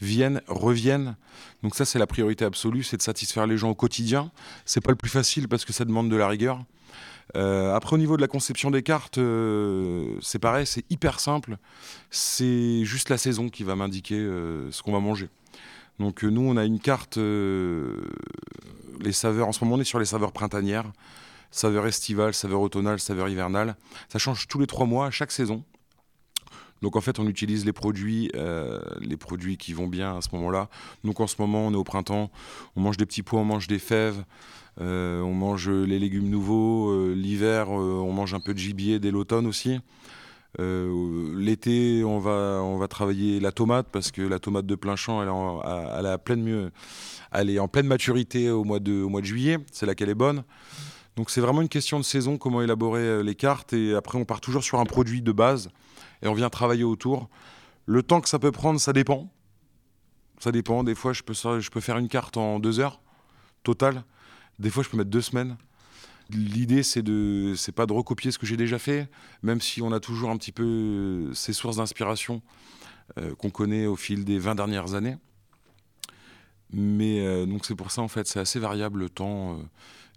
viennent, 0.00 0.42
reviennent. 0.46 1.16
Donc 1.62 1.74
ça 1.74 1.84
c'est 1.84 1.98
la 1.98 2.06
priorité 2.06 2.44
absolue, 2.44 2.82
c'est 2.82 2.96
de 2.96 3.02
satisfaire 3.02 3.46
les 3.46 3.56
gens 3.56 3.70
au 3.70 3.74
quotidien. 3.74 4.30
C'est 4.64 4.80
pas 4.80 4.90
le 4.90 4.96
plus 4.96 5.10
facile 5.10 5.48
parce 5.48 5.64
que 5.64 5.72
ça 5.72 5.84
demande 5.84 6.08
de 6.10 6.16
la 6.16 6.28
rigueur. 6.28 6.64
Euh, 7.36 7.74
après 7.74 7.94
au 7.94 7.98
niveau 7.98 8.16
de 8.16 8.22
la 8.22 8.28
conception 8.28 8.70
des 8.70 8.82
cartes, 8.82 9.18
euh, 9.18 10.16
c'est 10.22 10.38
pareil, 10.38 10.66
c'est 10.66 10.84
hyper 10.90 11.20
simple. 11.20 11.58
C'est 12.10 12.84
juste 12.84 13.10
la 13.10 13.18
saison 13.18 13.48
qui 13.48 13.64
va 13.64 13.76
m'indiquer 13.76 14.18
euh, 14.18 14.70
ce 14.70 14.82
qu'on 14.82 14.92
va 14.92 15.00
manger. 15.00 15.28
Donc 15.98 16.22
nous, 16.22 16.42
on 16.42 16.56
a 16.56 16.64
une 16.64 16.78
carte, 16.78 17.16
les 17.16 17.92
saveurs, 19.12 19.48
en 19.48 19.52
ce 19.52 19.64
moment 19.64 19.76
on 19.76 19.80
est 19.80 19.84
sur 19.84 19.98
les 19.98 20.04
saveurs 20.04 20.30
printanières, 20.30 20.92
saveurs 21.50 21.88
estivales, 21.88 22.34
saveurs 22.34 22.60
automnales, 22.60 23.00
saveurs 23.00 23.28
hivernales. 23.28 23.74
Ça 24.08 24.20
change 24.20 24.46
tous 24.46 24.60
les 24.60 24.68
trois 24.68 24.86
mois, 24.86 25.06
à 25.06 25.10
chaque 25.10 25.32
saison. 25.32 25.64
Donc 26.82 26.96
en 26.96 27.00
fait, 27.00 27.18
on 27.18 27.26
utilise 27.26 27.64
les 27.64 27.72
produits, 27.72 28.30
euh, 28.34 28.80
les 29.00 29.16
produits 29.16 29.56
qui 29.56 29.72
vont 29.72 29.86
bien 29.86 30.16
à 30.16 30.20
ce 30.20 30.28
moment-là. 30.32 30.68
Donc 31.04 31.20
en 31.20 31.26
ce 31.26 31.36
moment, 31.38 31.66
on 31.66 31.72
est 31.72 31.76
au 31.76 31.84
printemps, 31.84 32.30
on 32.76 32.80
mange 32.80 32.96
des 32.96 33.06
petits 33.06 33.22
pois, 33.22 33.40
on 33.40 33.44
mange 33.44 33.66
des 33.66 33.78
fèves, 33.78 34.24
euh, 34.80 35.20
on 35.22 35.34
mange 35.34 35.68
les 35.68 35.98
légumes 35.98 36.28
nouveaux. 36.28 36.90
euh, 36.90 37.14
L'hiver, 37.14 37.70
on 37.70 38.12
mange 38.12 38.34
un 38.34 38.40
peu 38.40 38.54
de 38.54 38.58
gibier 38.58 38.98
dès 38.98 39.10
l'automne 39.10 39.46
aussi. 39.46 39.80
L'été, 40.58 42.02
on 42.04 42.18
va, 42.18 42.60
on 42.62 42.78
va 42.78 42.88
travailler 42.88 43.38
la 43.38 43.52
tomate 43.52 43.86
parce 43.92 44.10
que 44.10 44.22
la 44.22 44.40
tomate 44.40 44.66
de 44.66 44.74
plein 44.74 44.96
champ, 44.96 45.22
elle 45.22 45.28
est 45.28 46.10
en, 46.10 46.18
pleine, 46.18 46.70
elle 47.30 47.50
est 47.50 47.58
en 47.60 47.68
pleine 47.68 47.86
maturité 47.86 48.50
au 48.50 48.64
mois 48.64 48.80
de, 48.80 49.02
au 49.02 49.08
mois 49.08 49.20
de 49.20 49.26
juillet. 49.26 49.58
C'est 49.70 49.86
là 49.86 49.94
qu'elle 49.94 50.08
est 50.08 50.14
bonne. 50.14 50.42
Donc 51.18 51.30
c'est 51.30 51.40
vraiment 51.40 51.62
une 51.62 51.68
question 51.68 51.98
de 51.98 52.04
saison, 52.04 52.38
comment 52.38 52.62
élaborer 52.62 53.00
euh, 53.00 53.22
les 53.24 53.34
cartes. 53.34 53.72
Et 53.72 53.92
après, 53.92 54.16
on 54.16 54.24
part 54.24 54.40
toujours 54.40 54.62
sur 54.62 54.78
un 54.78 54.84
produit 54.84 55.20
de 55.20 55.32
base 55.32 55.68
et 56.22 56.28
on 56.28 56.32
vient 56.32 56.48
travailler 56.48 56.84
autour. 56.84 57.28
Le 57.86 58.04
temps 58.04 58.20
que 58.20 58.28
ça 58.28 58.38
peut 58.38 58.52
prendre, 58.52 58.78
ça 58.78 58.92
dépend. 58.92 59.28
Ça 60.38 60.52
dépend. 60.52 60.84
Des 60.84 60.94
fois, 60.94 61.12
je 61.12 61.24
peux, 61.24 61.80
faire 61.80 61.98
une 61.98 62.06
carte 62.06 62.36
en 62.36 62.60
deux 62.60 62.78
heures, 62.78 63.00
total. 63.64 64.04
Des 64.60 64.70
fois, 64.70 64.84
je 64.84 64.90
peux 64.90 64.96
mettre 64.96 65.10
deux 65.10 65.20
semaines. 65.20 65.56
L'idée, 66.30 66.84
c'est 66.84 67.02
de, 67.02 67.52
pas 67.74 67.86
de 67.86 67.92
recopier 67.94 68.30
ce 68.30 68.38
que 68.38 68.46
j'ai 68.46 68.56
déjà 68.56 68.78
fait, 68.78 69.10
même 69.42 69.60
si 69.60 69.82
on 69.82 69.90
a 69.90 69.98
toujours 69.98 70.30
un 70.30 70.36
petit 70.36 70.52
peu 70.52 70.62
euh, 70.62 71.34
ces 71.34 71.52
sources 71.52 71.78
d'inspiration. 71.78 72.42
qu'on 73.38 73.50
connaît 73.50 73.86
au 73.86 73.96
fil 73.96 74.24
des 74.24 74.38
20 74.38 74.54
dernières 74.54 74.94
années. 74.94 75.16
Mais 76.72 77.46
donc 77.46 77.64
c'est 77.64 77.74
pour 77.74 77.90
ça 77.90 78.02
en 78.02 78.08
fait, 78.08 78.26
c'est 78.26 78.38
assez 78.38 78.58
variable 78.58 79.00
le 79.00 79.08
temps, 79.08 79.58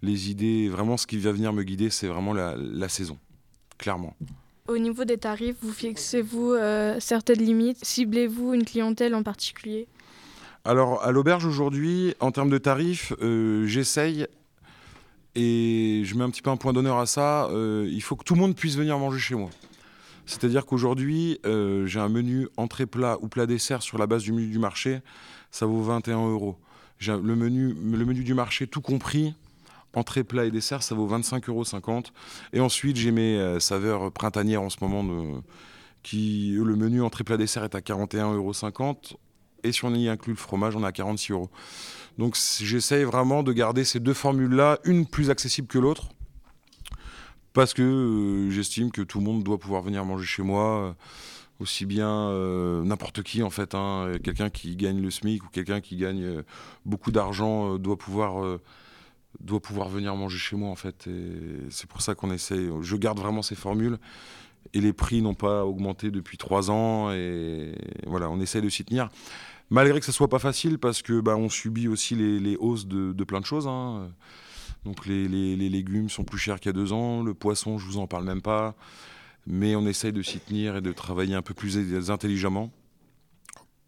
les 0.01 0.29
idées. 0.29 0.69
Vraiment, 0.69 0.97
ce 0.97 1.07
qui 1.07 1.17
va 1.17 1.31
venir 1.31 1.53
me 1.53 1.63
guider, 1.63 1.89
c'est 1.89 2.07
vraiment 2.07 2.33
la, 2.33 2.89
saison, 2.89 3.17
clairement. 3.77 4.15
Au 4.67 4.77
niveau 4.77 5.05
des 5.05 5.17
tarifs, 5.17 5.57
vous 5.61 5.73
fixez-vous 5.73 6.55
certaines 6.99 7.41
limites? 7.41 7.83
Ciblez-vous 7.83 8.53
une 8.53 8.65
clientèle 8.65 9.15
en 9.15 9.23
particulier? 9.23 9.87
Alors 10.63 11.03
à 11.03 11.11
l'auberge 11.11 11.45
aujourd'hui, 11.45 12.13
en 12.19 12.31
termes 12.31 12.51
de 12.51 12.59
tarifs, 12.59 13.13
j'essaye 13.65 14.27
et 15.35 16.01
je 16.03 16.15
mets 16.15 16.23
un 16.23 16.29
petit 16.29 16.41
peu 16.41 16.49
un 16.49 16.57
point 16.57 16.73
d'honneur 16.73 16.97
à 16.97 17.05
ça. 17.05 17.45
Euh, 17.45 17.87
il 17.89 18.01
faut 18.01 18.15
que 18.15 18.23
tout 18.23 18.35
le 18.35 18.41
monde 18.41 18.55
puisse 18.55 18.75
venir 18.75 18.97
manger 18.97 19.19
chez 19.19 19.35
moi. 19.35 19.49
C'est-à-dire 20.25 20.65
qu'aujourd'hui, 20.65 21.39
euh, 21.45 21.85
j'ai 21.87 21.99
un 21.99 22.09
menu 22.09 22.47
entrée 22.57 22.85
plat 22.85 23.17
ou 23.21 23.27
plat 23.27 23.45
dessert 23.45 23.81
sur 23.81 23.97
la 23.97 24.07
base 24.07 24.23
du 24.23 24.33
menu 24.33 24.47
du 24.47 24.59
marché. 24.59 25.01
Ça 25.51 25.65
vaut 25.65 25.81
21 25.81 26.29
euros. 26.29 26.57
Le 27.07 27.35
menu, 27.35 27.73
le 27.73 28.05
menu 28.05 28.23
du 28.23 28.33
marché 28.33 28.67
tout 28.67 28.81
compris, 28.81 29.33
entrée 29.93 30.23
plat 30.23 30.45
et 30.45 30.51
dessert, 30.51 30.83
ça 30.83 30.95
vaut 30.95 31.07
25,50 31.07 31.49
euros. 31.49 32.03
Et 32.53 32.59
ensuite, 32.59 32.97
j'ai 32.97 33.11
mes 33.11 33.37
euh, 33.37 33.59
saveurs 33.59 34.11
printanières 34.11 34.61
en 34.61 34.69
ce 34.69 34.77
moment. 34.81 35.41
qui, 36.03 36.55
le 36.57 36.75
menu 36.75 37.01
entrée 37.01 37.23
plat 37.23 37.37
dessert 37.37 37.63
est 37.63 37.75
à 37.75 37.79
41,50 37.79 38.35
euros. 38.35 38.53
Et 39.63 39.71
si 39.71 39.85
on 39.85 39.93
y 39.93 40.07
inclut 40.07 40.33
le 40.33 40.39
fromage, 40.39 40.75
on 40.75 40.83
est 40.83 40.87
à 40.87 40.91
46 40.91 41.33
euros. 41.33 41.49
Donc 42.17 42.37
j'essaye 42.59 43.03
vraiment 43.03 43.43
de 43.43 43.53
garder 43.53 43.83
ces 43.83 43.99
deux 43.99 44.13
formules-là, 44.13 44.79
une 44.83 45.05
plus 45.05 45.29
accessible 45.29 45.67
que 45.67 45.79
l'autre, 45.79 46.09
parce 47.53 47.73
que 47.73 47.81
euh, 47.81 48.49
j'estime 48.49 48.91
que 48.91 49.01
tout 49.01 49.19
le 49.19 49.25
monde 49.25 49.43
doit 49.43 49.57
pouvoir 49.57 49.81
venir 49.81 50.03
manger 50.05 50.25
chez 50.25 50.43
moi, 50.43 50.63
euh, 50.63 50.93
aussi 51.59 51.85
bien 51.85 52.09
euh, 52.09 52.83
n'importe 52.83 53.23
qui 53.23 53.43
en 53.43 53.49
fait. 53.49 53.75
Hein. 53.75 54.13
quelqu'un 54.23 54.49
qui 54.49 54.75
gagne 54.75 55.01
le 55.01 55.11
SMIC 55.11 55.43
ou 55.43 55.47
quelqu'un 55.49 55.79
qui 55.79 55.95
gagne 55.95 56.43
beaucoup 56.85 57.11
d'argent 57.11 57.77
doit 57.77 57.97
pouvoir 57.97 58.59
doit 59.39 59.61
pouvoir 59.61 59.89
venir 59.89 60.15
manger 60.15 60.37
chez 60.37 60.55
moi 60.55 60.69
en 60.69 60.75
fait. 60.75 61.07
Et 61.07 61.69
c'est 61.69 61.87
pour 61.87 62.01
ça 62.01 62.15
qu'on 62.15 62.31
essaye. 62.31 62.69
Je 62.81 62.95
garde 62.95 63.19
vraiment 63.19 63.41
ces 63.41 63.55
formules 63.55 63.97
et 64.73 64.81
les 64.81 64.93
prix 64.93 65.21
n'ont 65.21 65.33
pas 65.33 65.65
augmenté 65.65 66.11
depuis 66.11 66.37
trois 66.37 66.69
ans 66.69 67.11
et 67.11 67.73
voilà, 68.05 68.29
on 68.29 68.39
essaye 68.39 68.61
de 68.61 68.69
s'y 68.69 68.85
tenir 68.85 69.09
malgré 69.71 69.99
que 69.99 70.05
ce 70.05 70.11
soit 70.11 70.27
pas 70.27 70.37
facile 70.37 70.77
parce 70.77 71.01
que 71.01 71.19
bah, 71.19 71.35
subit 71.49 71.87
aussi 71.87 72.15
les, 72.15 72.55
hausses 72.57 72.85
de, 72.85 73.23
plein 73.23 73.39
de 73.39 73.45
choses. 73.45 73.67
Hein. 73.67 74.11
Donc 74.85 75.07
les, 75.07 75.55
légumes 75.55 76.09
sont 76.09 76.23
plus 76.23 76.37
chers 76.37 76.59
qu'il 76.59 76.69
y 76.69 76.69
a 76.69 76.73
deux 76.73 76.93
ans, 76.93 77.23
le 77.23 77.33
poisson, 77.33 77.79
je 77.79 77.85
vous 77.85 77.97
en 77.97 78.05
parle 78.05 78.25
même 78.25 78.43
pas. 78.43 78.75
Mais 79.47 79.75
on 79.75 79.87
essaye 79.87 80.13
de 80.13 80.21
s'y 80.21 80.39
tenir 80.39 80.75
et 80.75 80.81
de 80.81 80.91
travailler 80.91 81.33
un 81.33 81.41
peu 81.41 81.55
plus 81.55 81.79
intelligemment 82.11 82.71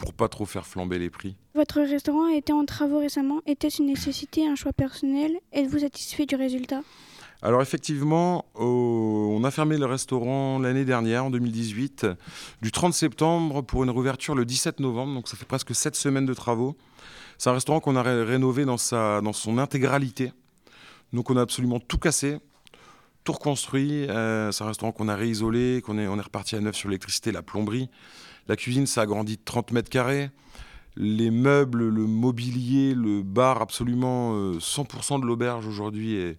pour 0.04 0.14
pas 0.14 0.28
trop 0.28 0.46
faire 0.46 0.68
flamber 0.68 1.00
les 1.00 1.10
prix. 1.10 1.38
Votre 1.56 1.82
restaurant 1.82 2.26
a 2.26 2.36
été 2.36 2.52
en 2.52 2.66
travaux 2.66 3.00
récemment. 3.00 3.40
Était-ce 3.46 3.82
une 3.82 3.88
nécessité, 3.88 4.46
un 4.46 4.56
choix 4.56 4.74
personnel? 4.74 5.40
Êtes-vous 5.54 5.80
satisfait 5.80 6.26
du 6.26 6.36
résultat? 6.36 6.82
Alors 7.42 7.62
effectivement, 7.62 8.46
on 8.56 9.42
a 9.46 9.52
fermé 9.52 9.78
le 9.78 9.86
restaurant 9.86 10.60
l'année 10.60 10.86
dernière, 10.86 11.26
en 11.26 11.30
2018, 11.30 12.08
du 12.62 12.72
30 12.72 12.94
septembre 12.94 13.62
pour 13.62 13.84
une 13.84 13.90
réouverture 13.90 14.36
le 14.36 14.46
17 14.46 14.82
novembre, 14.82 15.14
donc 15.14 15.28
ça 15.28 15.38
fait 15.38 15.46
presque 15.46 15.74
7 15.74 15.96
semaines 15.96 16.26
de 16.26 16.34
travaux. 16.34 16.76
C'est 17.38 17.50
un 17.50 17.54
restaurant 17.54 17.80
qu'on 17.80 17.96
a 17.96 18.02
rénové 18.02 18.66
dans, 18.66 18.78
sa, 18.78 19.22
dans 19.22 19.34
son 19.34 19.58
intégralité. 19.58 20.32
Donc 21.12 21.30
on 21.30 21.38
a 21.38 21.42
absolument 21.42 21.80
tout 21.80 21.98
cassé, 21.98 22.40
tout 23.24 23.34
reconstruit. 23.34 24.10
Euh, 24.10 24.52
c'est 24.52 24.64
un 24.64 24.68
restaurant 24.68 24.92
qu'on 24.92 25.08
a 25.08 25.16
réisolé, 25.16 25.82
qu'on 25.82 25.98
est, 25.98 26.08
on 26.08 26.18
est 26.18 26.22
reparti 26.22 26.56
à 26.56 26.62
neuf 26.62 26.76
sur 26.76 26.90
l'électricité, 26.90 27.32
la 27.32 27.42
plomberie. 27.42 27.90
La 28.48 28.56
cuisine 28.56 28.86
s'est 28.86 29.00
agrandie 29.00 29.38
de 29.38 29.42
30 29.44 29.72
mètres 29.72 29.90
carrés. 29.90 30.30
Les 30.96 31.32
meubles, 31.32 31.88
le 31.88 32.06
mobilier, 32.06 32.94
le 32.94 33.24
bar, 33.24 33.62
absolument 33.62 34.34
100% 34.54 35.16
euh, 35.16 35.20
de 35.20 35.26
l'auberge 35.26 35.66
aujourd'hui 35.66 36.16
est, 36.16 36.38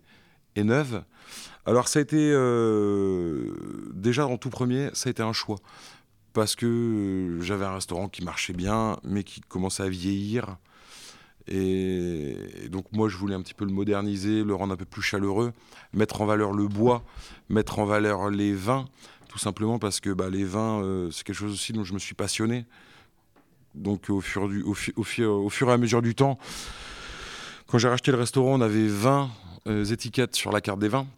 neuve. 0.63 1.03
Alors 1.67 1.89
ça 1.89 1.99
a 1.99 2.03
été 2.03 2.31
euh, 2.33 3.53
déjà 3.93 4.27
en 4.27 4.37
tout 4.37 4.51
premier, 4.51 4.91
ça 4.93 5.09
a 5.09 5.11
été 5.11 5.23
un 5.23 5.33
choix 5.33 5.57
parce 6.35 6.57
que 6.57 6.67
euh, 6.67 7.41
j'avais 7.41 7.65
un 7.65 7.75
restaurant 7.75 8.09
qui 8.09 8.23
marchait 8.23 8.53
bien, 8.53 8.99
mais 9.03 9.25
qui 9.25 9.41
commençait 9.41 9.85
à 9.85 9.89
vieillir. 9.89 10.59
Et, 11.47 12.37
donc 12.71 12.87
moi, 12.93 13.09
je 13.09 13.17
voulais 13.17 13.35
un 13.35 13.43
petit 13.43 13.55
peu 13.55 13.65
le 13.65 13.73
moderniser, 13.73 14.43
le 14.43 14.55
rendre 14.55 14.75
un 14.75 14.77
peu 14.77 14.85
plus 14.85 15.03
chaleureux, 15.03 15.53
mettre 15.93 16.21
en 16.21 16.27
valeur 16.27 16.53
le 16.53 16.69
bois, 16.69 17.03
mettre 17.49 17.79
en 17.79 17.85
valeur 17.85 18.31
les 18.31 18.53
vins, 18.53 18.87
tout 19.35 19.41
simplement 19.41 19.81
parce 19.81 19.99
que 19.99 20.11
bah, 20.11 20.31
les 20.31 20.45
vins, 20.45 20.81
euh, 20.85 21.11
c'est 21.11 21.25
quelque 21.25 21.35
chose 21.35 21.53
aussi 21.53 21.73
dont 21.73 21.83
je 21.83 21.93
me 21.93 21.99
suis 21.99 22.15
passionné. 22.15 22.67
Donc 23.75 24.09
au 24.09 24.21
fur, 24.21 24.49
et 24.49 25.73
à 25.73 25.77
mesure 25.77 26.03
du 26.03 26.15
temps, 26.15 26.39
quand 27.67 27.79
j'ai 27.79 27.89
racheté 27.89 28.13
le 28.13 28.17
restaurant, 28.17 28.55
on 28.55 28.61
avait 28.61 28.87
20 28.87 29.29
euh, 29.67 29.85
étiquettes 29.87 30.37
sur 30.37 30.53
la 30.53 30.61
carte 30.61 30.79
des 30.79 30.87
vins. 30.87 31.09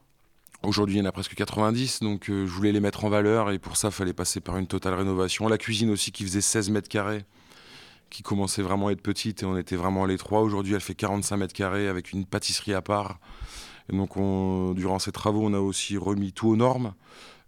Aujourd'hui, 0.62 0.96
il 0.96 0.98
y 1.00 1.02
en 1.02 1.04
a 1.04 1.12
presque 1.12 1.34
90, 1.34 2.00
donc 2.00 2.30
euh, 2.30 2.46
je 2.46 2.50
voulais 2.52 2.72
les 2.72 2.80
mettre 2.80 3.04
en 3.04 3.10
valeur 3.10 3.50
et 3.50 3.58
pour 3.58 3.76
ça, 3.76 3.88
il 3.88 3.92
fallait 3.92 4.14
passer 4.14 4.40
par 4.40 4.56
une 4.56 4.66
totale 4.66 4.94
rénovation. 4.94 5.46
La 5.46 5.58
cuisine 5.58 5.90
aussi 5.90 6.10
qui 6.10 6.24
faisait 6.24 6.40
16 6.40 6.70
mètres 6.70 6.88
carrés, 6.88 7.26
qui 8.08 8.22
commençait 8.22 8.62
vraiment 8.62 8.88
à 8.88 8.92
être 8.92 9.02
petite 9.02 9.42
et 9.42 9.46
on 9.46 9.58
était 9.58 9.76
vraiment 9.76 10.04
à 10.04 10.06
l'étroit. 10.06 10.40
Aujourd'hui, 10.40 10.72
elle 10.72 10.80
fait 10.80 10.94
45 10.94 11.36
mètres 11.36 11.52
carrés 11.52 11.86
avec 11.86 12.12
une 12.12 12.24
pâtisserie 12.24 12.72
à 12.72 12.80
part. 12.80 13.18
Et 13.92 13.96
donc, 13.96 14.14
durant 14.74 14.98
ces 14.98 15.12
travaux, 15.12 15.44
on 15.44 15.52
a 15.52 15.60
aussi 15.60 15.98
remis 15.98 16.32
tout 16.32 16.48
aux 16.48 16.56
normes. 16.56 16.94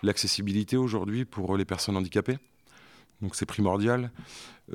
L'accessibilité 0.03 0.77
aujourd'hui 0.77 1.25
pour 1.25 1.57
les 1.57 1.65
personnes 1.65 1.97
handicapées, 1.97 2.39
donc 3.21 3.35
c'est 3.35 3.47
primordial. 3.47 4.11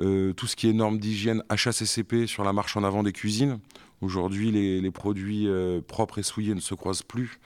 Euh, 0.00 0.32
tout 0.32 0.46
ce 0.46 0.56
qui 0.56 0.68
est 0.68 0.72
normes 0.72 0.98
d'hygiène 0.98 1.42
HACCP 1.48 2.26
sur 2.26 2.44
la 2.44 2.52
marche 2.52 2.76
en 2.76 2.84
avant 2.84 3.02
des 3.02 3.12
cuisines. 3.12 3.58
Aujourd'hui, 4.00 4.50
les, 4.50 4.90
produits 4.90 5.48
euh, 5.48 5.80
propres 5.80 6.18
et 6.18 6.22
souillés 6.22 6.54
ne 6.54 6.60
se 6.60 6.74
croisent 6.74 7.02
plus. 7.02 7.38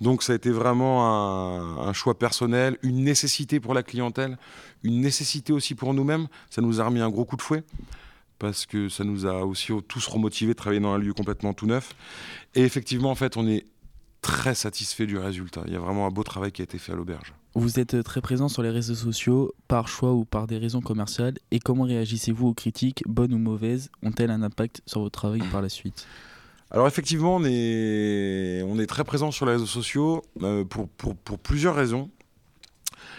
Donc 0.00 0.22
ça 0.22 0.32
a 0.32 0.36
été 0.36 0.50
vraiment 0.50 1.86
un, 1.86 1.92
choix 1.92 2.18
personnel, 2.18 2.78
une 2.82 3.04
nécessité 3.04 3.60
pour 3.60 3.74
la 3.74 3.82
clientèle, 3.82 4.38
une 4.82 5.02
nécessité 5.02 5.52
aussi 5.52 5.74
pour 5.74 5.92
nous-mêmes. 5.92 6.26
Ça 6.48 6.62
nous 6.62 6.80
a 6.80 6.84
remis 6.84 7.00
un 7.00 7.10
gros 7.10 7.26
coup 7.26 7.36
de 7.36 7.42
fouet 7.42 7.62
parce 8.38 8.64
que 8.64 8.88
ça 8.88 9.04
nous 9.04 9.26
a 9.26 9.44
aussi 9.44 9.72
tous 9.88 10.06
remotivés 10.06 10.54
de 10.54 10.56
travailler 10.56 10.80
dans 10.80 10.94
un 10.94 10.98
lieu 10.98 11.12
complètement 11.12 11.52
tout 11.52 11.66
neuf. 11.66 11.94
Et 12.54 12.62
effectivement, 12.62 13.10
en 13.10 13.14
fait, 13.14 13.36
on 13.36 13.46
est 13.46 13.66
très 14.20 14.54
satisfait 14.54 15.06
du 15.06 15.18
résultat. 15.18 15.62
Il 15.66 15.72
y 15.72 15.76
a 15.76 15.80
vraiment 15.80 16.06
un 16.06 16.10
beau 16.10 16.22
travail 16.22 16.52
qui 16.52 16.62
a 16.62 16.64
été 16.64 16.78
fait 16.78 16.92
à 16.92 16.96
l'auberge. 16.96 17.34
Vous 17.54 17.80
êtes 17.80 18.02
très 18.04 18.20
présent 18.20 18.48
sur 18.48 18.62
les 18.62 18.70
réseaux 18.70 18.94
sociaux, 18.94 19.52
par 19.66 19.88
choix 19.88 20.12
ou 20.12 20.24
par 20.24 20.46
des 20.46 20.56
raisons 20.56 20.80
commerciales, 20.80 21.34
et 21.50 21.58
comment 21.58 21.84
réagissez-vous 21.84 22.48
aux 22.48 22.54
critiques, 22.54 23.02
bonnes 23.06 23.34
ou 23.34 23.38
mauvaises 23.38 23.90
Ont-elles 24.02 24.30
un 24.30 24.42
impact 24.42 24.82
sur 24.86 25.00
votre 25.00 25.18
travail 25.18 25.40
par 25.50 25.60
la 25.60 25.68
suite? 25.68 26.06
Alors 26.70 26.86
effectivement, 26.86 27.36
on 27.36 27.44
est, 27.44 28.62
on 28.64 28.78
est 28.78 28.86
très 28.86 29.02
présent 29.02 29.32
sur 29.32 29.44
les 29.46 29.52
réseaux 29.52 29.66
sociaux 29.66 30.22
euh, 30.42 30.64
pour, 30.64 30.88
pour, 30.88 31.16
pour, 31.16 31.38
plusieurs 31.38 31.74
raisons. 31.74 32.10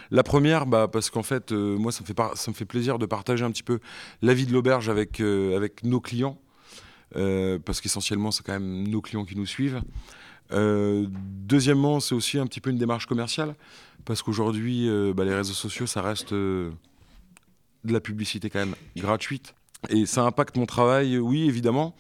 La 0.10 0.24
première, 0.24 0.66
bah, 0.66 0.88
parce 0.88 1.10
qu'en 1.10 1.24
fait, 1.24 1.52
euh, 1.52 1.78
moi, 1.78 1.92
ça 1.92 2.02
me, 2.02 2.06
fait 2.06 2.16
ça 2.36 2.52
me 2.52 2.56
fait 2.56 2.66
plaisir 2.66 2.98
de 2.98 3.06
partager 3.06 3.44
un 3.44 3.52
petit 3.52 3.64
peu 3.64 3.80
la 4.22 4.34
vie 4.34 4.46
de 4.46 4.54
l'auberge 4.54 4.88
avec, 4.88 5.20
euh, 5.20 5.58
avec 5.58 5.84
nos 5.84 6.00
clients, 6.00 6.38
parce 7.66 7.82
qu'essentiellement, 7.82 8.32
c'est 8.32 8.44
quand 8.46 8.54
même 8.54 8.88
nos 8.88 9.02
clients 9.02 9.26
qui 9.26 9.36
nous 9.36 9.46
suivent. 9.46 9.82
Euh, 10.54 11.08
deuxièmement, 11.10 12.00
c'est 12.00 12.16
aussi 12.16 12.40
un 12.40 12.48
petit 12.48 12.62
peu 12.62 12.70
une 12.70 12.78
démarche 12.78 13.06
commerciale, 13.06 13.56
parce 14.06 14.22
qu'aujourd'hui, 14.22 14.90
euh, 14.90 15.14
bah, 15.14 15.26
les 15.26 15.36
réseaux 15.36 15.54
sociaux, 15.54 15.88
ça 15.88 16.02
reste 16.02 16.34
euh, 16.34 16.72
de 17.84 17.94
la 17.94 18.00
publicité 18.00 18.50
quand 18.50 18.60
même 18.60 18.76
gratuite. 18.96 19.56
Et 19.90 20.06
ça 20.06 20.24
impacte 20.24 20.58
mon 20.58 20.66
travail, 20.66 21.18
oui, 21.18 21.48
évidemment, 21.48 21.96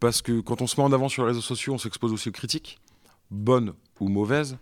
parce 0.00 0.20
que 0.22 0.40
quand 0.40 0.60
on 0.60 0.66
se 0.66 0.78
met 0.78 0.84
en 0.84 0.92
avant 0.92 1.08
sur 1.08 1.22
les 1.22 1.28
réseaux 1.28 1.40
sociaux, 1.40 1.72
on 1.72 1.78
s'expose 1.78 2.12
aussi 2.12 2.28
aux 2.28 2.32
critiques, 2.32 2.78
bonnes 3.30 3.72
ou 4.00 4.08
mauvaises. 4.08 4.58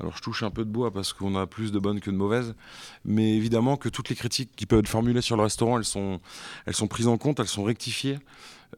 Alors 0.00 0.16
je 0.16 0.22
touche 0.22 0.42
un 0.42 0.50
peu 0.50 0.64
de 0.64 0.70
bois 0.70 0.90
parce 0.90 1.12
qu'on 1.12 1.36
a 1.36 1.46
plus 1.46 1.70
de 1.70 1.78
bonnes 1.78 2.00
que 2.00 2.10
de 2.10 2.16
mauvaises, 2.16 2.54
mais 3.04 3.36
évidemment 3.36 3.76
que 3.76 3.88
toutes 3.88 4.08
les 4.08 4.16
critiques 4.16 4.50
qui 4.56 4.66
peuvent 4.66 4.80
être 4.80 4.88
formulées 4.88 5.20
sur 5.20 5.36
le 5.36 5.42
restaurant, 5.42 5.78
elles 5.78 5.84
sont, 5.84 6.20
elles 6.66 6.74
sont 6.74 6.88
prises 6.88 7.06
en 7.06 7.18
compte, 7.18 7.38
elles 7.38 7.46
sont 7.46 7.64
rectifiées. 7.64 8.18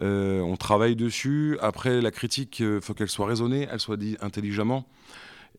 Euh, 0.02 0.40
on 0.40 0.56
travaille 0.56 0.96
dessus. 0.96 1.58
Après, 1.60 2.00
la 2.00 2.10
critique, 2.10 2.60
il 2.60 2.66
euh, 2.66 2.80
faut 2.80 2.94
qu'elle 2.94 3.08
soit 3.08 3.26
raisonnée, 3.26 3.68
elle 3.70 3.80
soit 3.80 3.96
dite 3.96 4.22
intelligemment. 4.22 4.86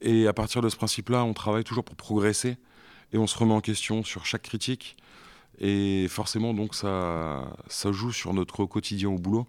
Et 0.02 0.28
à 0.28 0.34
partir 0.34 0.62
de 0.62 0.70
ce 0.70 0.76
principe-là, 0.76 1.24
on 1.24 1.34
travaille 1.34 1.64
toujours 1.64 1.86
pour 1.86 1.96
progresser 1.96 2.58
et 3.14 3.18
on 3.18 3.28
se 3.28 3.38
remet 3.38 3.54
en 3.54 3.62
question 3.62 4.04
sur 4.04 4.26
chaque 4.26 4.44
critique. 4.44 4.98
Et 5.60 6.08
forcément, 6.10 6.54
donc, 6.54 6.76
ça, 6.76 7.48
joue 7.92 8.12
sur 8.12 8.34
notre 8.34 8.66
quotidien 8.66 9.10
au 9.10 9.18
boulot, 9.18 9.48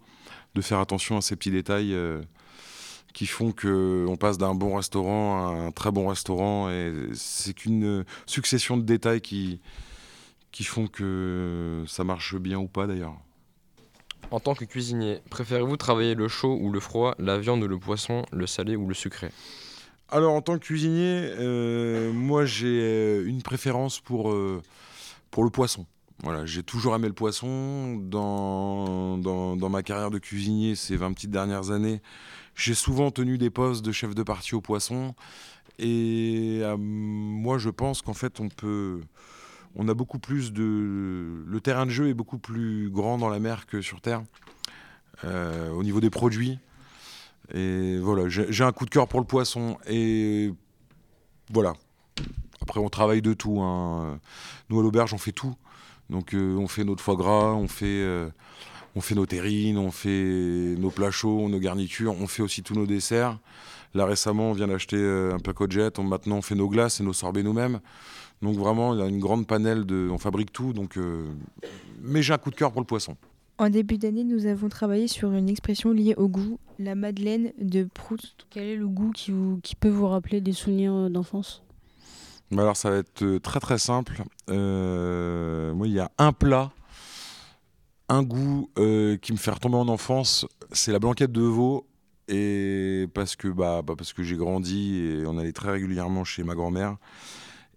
de 0.55 0.61
faire 0.61 0.79
attention 0.79 1.17
à 1.17 1.21
ces 1.21 1.35
petits 1.35 1.51
détails 1.51 1.93
euh, 1.93 2.23
qui 3.13 3.27
font 3.27 3.51
qu'on 3.51 4.17
passe 4.17 4.39
d'un 4.39 4.55
bon 4.55 4.77
restaurant 4.77 5.49
à 5.49 5.67
un 5.67 5.73
très 5.73 5.91
bon 5.91 6.07
restaurant. 6.07 6.71
Et 6.71 6.93
c'est 7.15 7.55
qu'une 7.55 8.05
succession 8.27 8.77
de 8.77 8.83
détails 8.83 9.21
qui 9.21 9.61
font 10.61 10.87
que 10.87 11.85
ça 11.89 12.05
marche 12.05 12.37
bien 12.37 12.59
ou 12.59 12.69
pas 12.69 12.87
d'ailleurs. 12.87 13.17
En 14.31 14.41
tant 14.41 14.55
que 14.55 14.65
cuisinier, 14.65 15.21
préférez-vous 15.31 15.77
travailler 15.77 16.15
le 16.15 16.27
chaud 16.27 16.59
ou 16.61 16.73
le 16.73 16.81
froid, 16.81 17.15
la 17.19 17.39
viande 17.39 17.63
ou 17.63 17.69
le 17.69 17.79
poisson, 17.79 18.25
le 18.33 18.47
salé 18.47 18.75
ou 18.75 18.87
le 18.89 18.95
sucré? 18.95 19.31
Alors 20.09 20.35
en 20.35 20.43
tant 20.43 20.55
que 20.55 20.65
cuisinier, 20.65 21.31
euh, 21.39 22.13
moi 22.13 22.45
j'ai 22.45 22.81
euh, 22.81 23.27
une 23.27 23.43
préférence 23.43 24.01
pour, 24.01 24.31
euh, 24.31 24.63
le 25.37 25.51
poisson. 25.51 25.87
J'ai 26.45 26.63
toujours 26.63 26.95
aimé 26.95 27.09
le 27.09 27.15
poisson. 27.15 27.97
Dans, 27.97 29.19
ma 29.69 29.83
carrière 29.83 30.11
de 30.11 30.19
cuisinier, 30.19 30.75
ces 30.75 30.97
20 30.97 31.13
petites 31.13 31.31
dernières 31.31 31.71
années, 31.71 32.01
j'ai 32.55 32.75
souvent 32.75 33.11
tenu 33.11 33.37
des 33.37 33.51
postes 33.51 33.85
de 33.85 33.93
chef 33.93 34.15
de 34.15 34.23
partie 34.23 34.55
au 34.55 34.61
poisson. 34.61 35.15
Et 35.79 36.63
moi, 36.79 37.59
je 37.59 37.69
pense 37.69 38.01
qu'en 38.01 38.15
fait, 38.15 38.41
on 38.41 38.49
peut. 38.49 39.01
On 39.77 39.89
a 39.89 39.95
beaucoup 39.95 40.19
plus 40.19 40.53
de. 40.53 41.45
Le 41.47 41.61
terrain 41.61 41.85
de 41.85 41.91
jeu 41.91 42.09
est 42.09 42.15
beaucoup 42.15 42.39
plus 42.39 42.89
grand 42.91 43.19
dans 43.19 43.29
la 43.29 43.39
mer 43.39 43.67
que 43.67 43.83
sur 43.83 44.01
terre, 44.01 44.23
euh, 45.25 45.71
au 45.71 45.83
niveau 45.83 46.01
des 46.01 46.11
produits. 46.11 46.59
Et 47.55 47.99
voilà, 47.99 48.29
j'ai 48.29 48.65
un 48.65 48.73
coup 48.73 48.87
de 48.87 48.91
cœur 48.91 49.07
pour 49.07 49.21
le 49.21 49.27
poisson. 49.27 49.77
Et 49.87 50.53
voilà. 51.53 51.75
Après, 52.63 52.81
on 52.81 52.89
travaille 52.89 53.23
de 53.23 53.35
tout. 53.35 53.61
hein. 53.61 54.19
Nous, 54.71 54.81
à 54.81 54.83
l'auberge, 54.83 55.13
on 55.15 55.19
fait 55.19 55.33
tout. 55.33 55.55
Donc, 56.11 56.35
euh, 56.35 56.57
on 56.57 56.69
fait 56.69 56.83
notre 56.85 57.03
foie 57.03 57.15
gras, 57.17 57.53
on 57.53 57.69
fait, 57.69 57.85
euh, 57.87 58.29
on 58.95 59.01
fait 59.01 59.15
nos 59.15 59.27
terrines, 59.27 59.79
on 59.79 59.91
fait 59.91 60.75
nos 60.79 60.91
plats 60.91 61.11
nos 61.23 61.59
garnitures, 61.59 62.15
on 62.19 62.27
fait 62.27 62.43
aussi 62.43 62.63
tous 62.63 62.75
nos 62.75 62.87
desserts. 62.87 63.39
Là, 63.95 64.07
récemment, 64.07 64.51
on 64.51 64.53
vient 64.53 64.69
d'acheter 64.69 64.97
un 64.97 65.39
pack 65.39 65.71
jet. 65.71 65.99
On, 65.99 66.05
maintenant, 66.05 66.37
on 66.37 66.43
fait 66.43 66.55
nos 66.55 66.69
glaces 66.69 67.01
et 67.01 67.05
nos 67.05 67.13
sorbets 67.13 67.43
nous-mêmes. 67.43 67.81
Donc, 68.43 68.57
vraiment, 68.57 68.95
il 68.95 69.01
y 69.01 69.03
a 69.03 69.07
une 69.07 69.19
grande 69.21 69.47
panel 69.47 69.87
de. 69.87 70.09
On 70.11 70.19
fabrique 70.19 70.53
tout. 70.53 70.73
Donc, 70.73 70.97
euh, 70.99 71.27
mais 72.03 72.23
j'ai 72.23 72.33
un 72.35 72.39
coup 72.39 72.51
de 72.51 72.57
cœur 72.57 72.71
pour 72.73 72.81
le 72.81 72.87
poisson. 72.87 73.17
En 73.59 73.71
début 73.71 73.97
d'année, 73.97 74.25
nous 74.25 74.45
avons 74.45 74.69
travaillé 74.69 75.09
sur 75.09 75.33
une 75.33 75.49
expression 75.49 75.91
liée 75.93 76.15
au 76.19 76.29
goût, 76.29 76.59
la 76.79 76.95
Madeleine 76.95 77.53
de 77.59 77.85
Proust. 77.85 78.47
Quel 78.51 78.65
est 78.65 78.77
le 78.77 78.87
goût 78.87 79.13
qui, 79.13 79.31
vous- 79.31 79.59
qui 79.63 79.75
peut 79.75 79.89
vous 79.89 80.07
rappeler 80.07 80.43
des 80.43 80.53
souvenirs 80.53 80.93
euh, 80.93 81.09
d'enfance? 81.09 81.63
Bah 82.51 82.63
alors 82.63 82.77
ça 82.77 82.91
va 82.91 82.97
être 82.99 83.23
euh, 83.23 83.41
très 83.41 83.59
très 83.59 83.79
simple. 83.79 84.23
Euh, 84.51 85.73
moi, 85.75 85.89
il 85.89 85.95
y 85.95 85.99
a 85.99 86.11
un 86.19 86.33
plat, 86.33 86.71
un 88.09 88.23
goût 88.23 88.69
euh, 88.79 89.17
qui 89.17 89.33
me 89.33 89.39
fait 89.39 89.51
retomber 89.51 89.77
en 89.77 89.89
enfance, 89.89 90.47
c'est 90.71 90.93
la 90.93 90.99
blanquette 90.99 91.33
de 91.33 91.41
veau. 91.43 91.87
Et 92.29 93.07
parce 93.15 93.37
que 93.37 93.47
bah, 93.49 93.83
bah, 93.83 93.95
parce 93.97 94.13
que 94.13 94.23
j'ai 94.25 94.37
grandi 94.37 94.97
et 94.99 95.27
on 95.27 95.39
allait 95.39 95.53
très 95.53 95.71
régulièrement 95.71 96.25
chez 96.25 96.43
ma 96.43 96.55
grand-mère. 96.55 96.97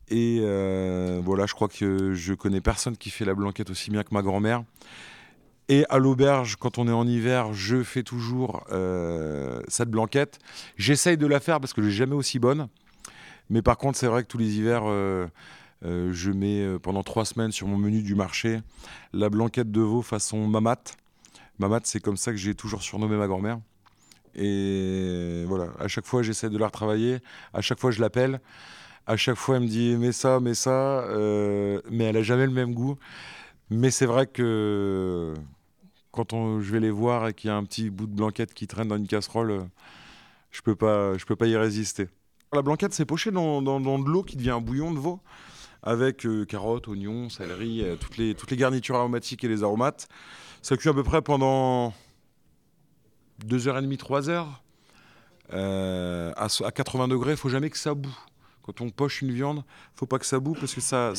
Et 0.09 0.39
euh, 0.41 1.21
voilà, 1.23 1.45
je 1.45 1.53
crois 1.53 1.67
que 1.67 2.13
je 2.13 2.33
connais 2.33 2.61
personne 2.61 2.97
qui 2.97 3.09
fait 3.09 3.25
la 3.25 3.35
blanquette 3.35 3.69
aussi 3.69 3.91
bien 3.91 4.03
que 4.03 4.13
ma 4.13 4.21
grand-mère. 4.21 4.63
Et 5.67 5.85
à 5.89 5.99
l'auberge, 5.99 6.55
quand 6.55 6.79
on 6.79 6.87
est 6.87 6.91
en 6.91 7.07
hiver, 7.07 7.53
je 7.53 7.83
fais 7.83 8.01
toujours 8.01 8.65
euh, 8.71 9.61
cette 9.67 9.89
blanquette. 9.89 10.39
J'essaye 10.77 11.15
de 11.15 11.27
la 11.27 11.39
faire 11.39 11.59
parce 11.59 11.73
que 11.73 11.81
je 11.83 11.87
l'ai 11.87 11.93
jamais 11.93 12.15
aussi 12.15 12.39
bonne. 12.39 12.69
Mais 13.51 13.61
par 13.61 13.77
contre, 13.77 13.97
c'est 13.97 14.07
vrai 14.07 14.23
que 14.23 14.27
tous 14.27 14.39
les 14.39 14.57
hivers, 14.57 14.83
euh, 14.85 15.27
je 15.83 16.31
mets 16.31 16.79
pendant 16.79 17.03
trois 17.03 17.25
semaines 17.25 17.51
sur 17.51 17.67
mon 17.67 17.77
menu 17.77 18.01
du 18.01 18.15
marché 18.15 18.61
la 19.13 19.29
blanquette 19.29 19.71
de 19.71 19.81
veau 19.81 20.01
façon 20.01 20.47
mamat. 20.47 20.81
Mamat, 21.59 21.81
c'est 21.83 21.99
comme 21.99 22.17
ça 22.17 22.31
que 22.31 22.37
j'ai 22.37 22.55
toujours 22.55 22.81
surnommé 22.81 23.15
ma 23.15 23.27
grand-mère. 23.27 23.59
Et 24.35 25.43
voilà, 25.47 25.71
à 25.79 25.87
chaque 25.87 26.05
fois, 26.05 26.23
j'essaie 26.23 26.49
de 26.49 26.57
la 26.57 26.67
retravailler. 26.67 27.19
À 27.53 27.61
chaque 27.61 27.79
fois, 27.79 27.91
je 27.91 28.01
l'appelle. 28.01 28.39
À 29.09 29.17
chaque 29.17 29.35
fois, 29.37 29.55
elle 29.57 29.63
me 29.63 29.67
dit 29.67 29.95
mais 29.97 30.11
ça, 30.11 30.39
mais 30.39 30.53
ça. 30.53 31.01
euh, 31.09 31.81
mais 31.89 32.05
elle 32.05 32.17
a 32.17 32.23
jamais 32.23 32.45
le 32.45 32.51
même 32.51 32.73
goût. 32.73 32.97
Mais 33.71 33.91
c'est 33.91 34.05
vrai 34.07 34.27
que 34.27 35.33
quand 36.11 36.33
on- 36.33 36.61
je 36.61 36.71
vais 36.73 36.79
les 36.81 36.91
voir 36.91 37.27
et 37.29 37.33
qu'il 37.35 37.49
y 37.49 37.51
a 37.51 37.57
un 37.57 37.63
petit 37.65 37.89
bout 37.91 38.07
de 38.07 38.13
blanquette 38.15 38.53
qui 38.53 38.67
traîne 38.67 38.89
dans 38.89 38.97
une 38.97 39.07
casserole, 39.07 39.67
je 40.51 40.61
peux 40.61 40.75
pas, 40.75 41.17
je 41.17 41.25
peux 41.25 41.35
pas 41.37 41.47
y 41.47 41.57
résister. 41.57 42.09
La 42.53 42.61
blanquette, 42.63 42.93
c'est 42.93 43.05
poché 43.05 43.31
dans, 43.31 43.61
de 43.61 44.09
l'eau 44.09 44.23
qui 44.23 44.37
devient 44.37 44.51
un 44.51 44.61
bouillon 44.61 44.93
de 44.93 44.99
veau, 44.99 45.21
avec 45.83 46.25
euh, 46.25 46.45
carottes, 46.45 46.87
oignons, 46.89 47.29
céleri, 47.29 47.83
euh, 47.83 47.97
toutes, 47.97 48.17
les, 48.17 48.35
toutes 48.35 48.51
les 48.51 48.57
garnitures 48.57 48.97
aromatiques 48.97 49.43
et 49.45 49.49
les 49.49 49.63
aromates. 49.63 50.07
Ça 50.63 50.77
cuit 50.77 50.89
à 50.89 50.93
peu 50.95 51.03
près 51.03 51.21
pendant 51.23 51.93
2h30, 53.45 53.97
3h. 53.97 54.61
Euh, 55.53 56.33
à, 56.37 56.47
à 56.65 56.71
80 56.71 57.07
degrés, 57.07 57.31
il 57.31 57.37
faut 57.37 57.49
jamais 57.49 57.69
que 57.69 57.77
ça 57.79 57.93
boue. 57.95 58.15
Quand 58.69 58.85
on 58.85 58.89
poche 58.91 59.23
une 59.23 59.31
viande, 59.31 59.63
faut 59.95 60.05
pas 60.05 60.19
que 60.19 60.27
ça 60.27 60.39
boue 60.39 60.53
parce 60.53 60.75
que 60.75 60.81
ça, 60.81 61.13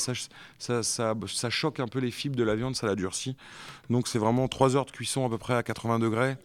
choque 1.50 1.80
un 1.80 1.88
peu 1.88 1.98
les 1.98 2.12
fibres 2.12 2.36
de 2.36 2.44
la 2.44 2.54
viande, 2.54 2.76
ça 2.76 2.86
la 2.86 2.94
durcit. 2.94 3.36
Donc 3.88 4.06
c'est 4.06 4.20
vraiment 4.20 4.46
3 4.46 4.76
heures 4.76 4.84
de 4.84 4.92
cuisson 4.92 5.26
à 5.26 5.28
peu 5.28 5.38
près 5.38 5.54
à 5.54 5.64
80 5.64 5.98
degrés. 5.98 6.36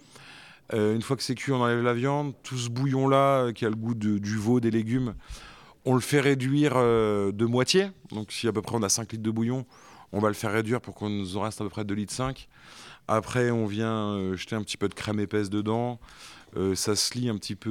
Euh, 0.74 0.96
une 0.96 1.04
fois 1.04 1.16
que 1.16 1.22
c'est 1.22 1.36
cuit, 1.36 1.52
on 1.52 1.62
enlève 1.62 1.84
la 1.84 1.94
viande. 1.94 2.34
Tout 2.42 2.58
ce 2.58 2.70
bouillon-là, 2.70 3.46
euh, 3.46 3.52
qui 3.52 3.66
a 3.66 3.70
le 3.70 3.76
goût 3.76 3.94
du 3.94 4.38
veau, 4.38 4.60
des 4.60 4.72
légumes, 4.72 5.14
on 5.86 5.94
le 5.94 6.02
fait 6.02 6.22
réduire 6.22 6.74
euh, 6.76 7.32
de 7.32 7.46
moitié. 7.46 7.90
Donc 8.10 8.32
si 8.32 8.48
à 8.48 8.52
peu 8.52 8.64
près 8.64 8.76
on 8.76 8.82
a 8.82 8.90
5 8.90 9.12
litres 9.12 9.24
de 9.24 9.30
bouillon, 9.30 9.66
on 10.12 10.20
va 10.20 10.28
le 10.28 10.34
faire 10.34 10.52
réduire 10.52 10.82
pour 10.82 10.96
qu'on 10.96 11.10
nous 11.10 11.38
en 11.38 11.42
reste 11.42 11.62
à 11.62 11.64
peu 11.64 11.70
près 11.70 11.84
2 11.84 11.94
litres 11.94 12.14
5. 12.14 12.48
Après, 13.08 13.52
on 13.52 13.66
vient 13.66 14.14
euh, 14.14 14.36
jeter 14.36 14.56
un 14.56 14.64
petit 14.64 14.78
peu 14.78 14.88
de 14.90 14.94
crème 14.94 15.20
épaisse 15.20 15.50
dedans. 15.50 16.00
Euh, 16.58 16.74
ça 16.74 16.96
se 16.96 17.18
lie 17.18 17.30
un 17.30 17.38
petit 17.38 17.56
peu. 17.56 17.70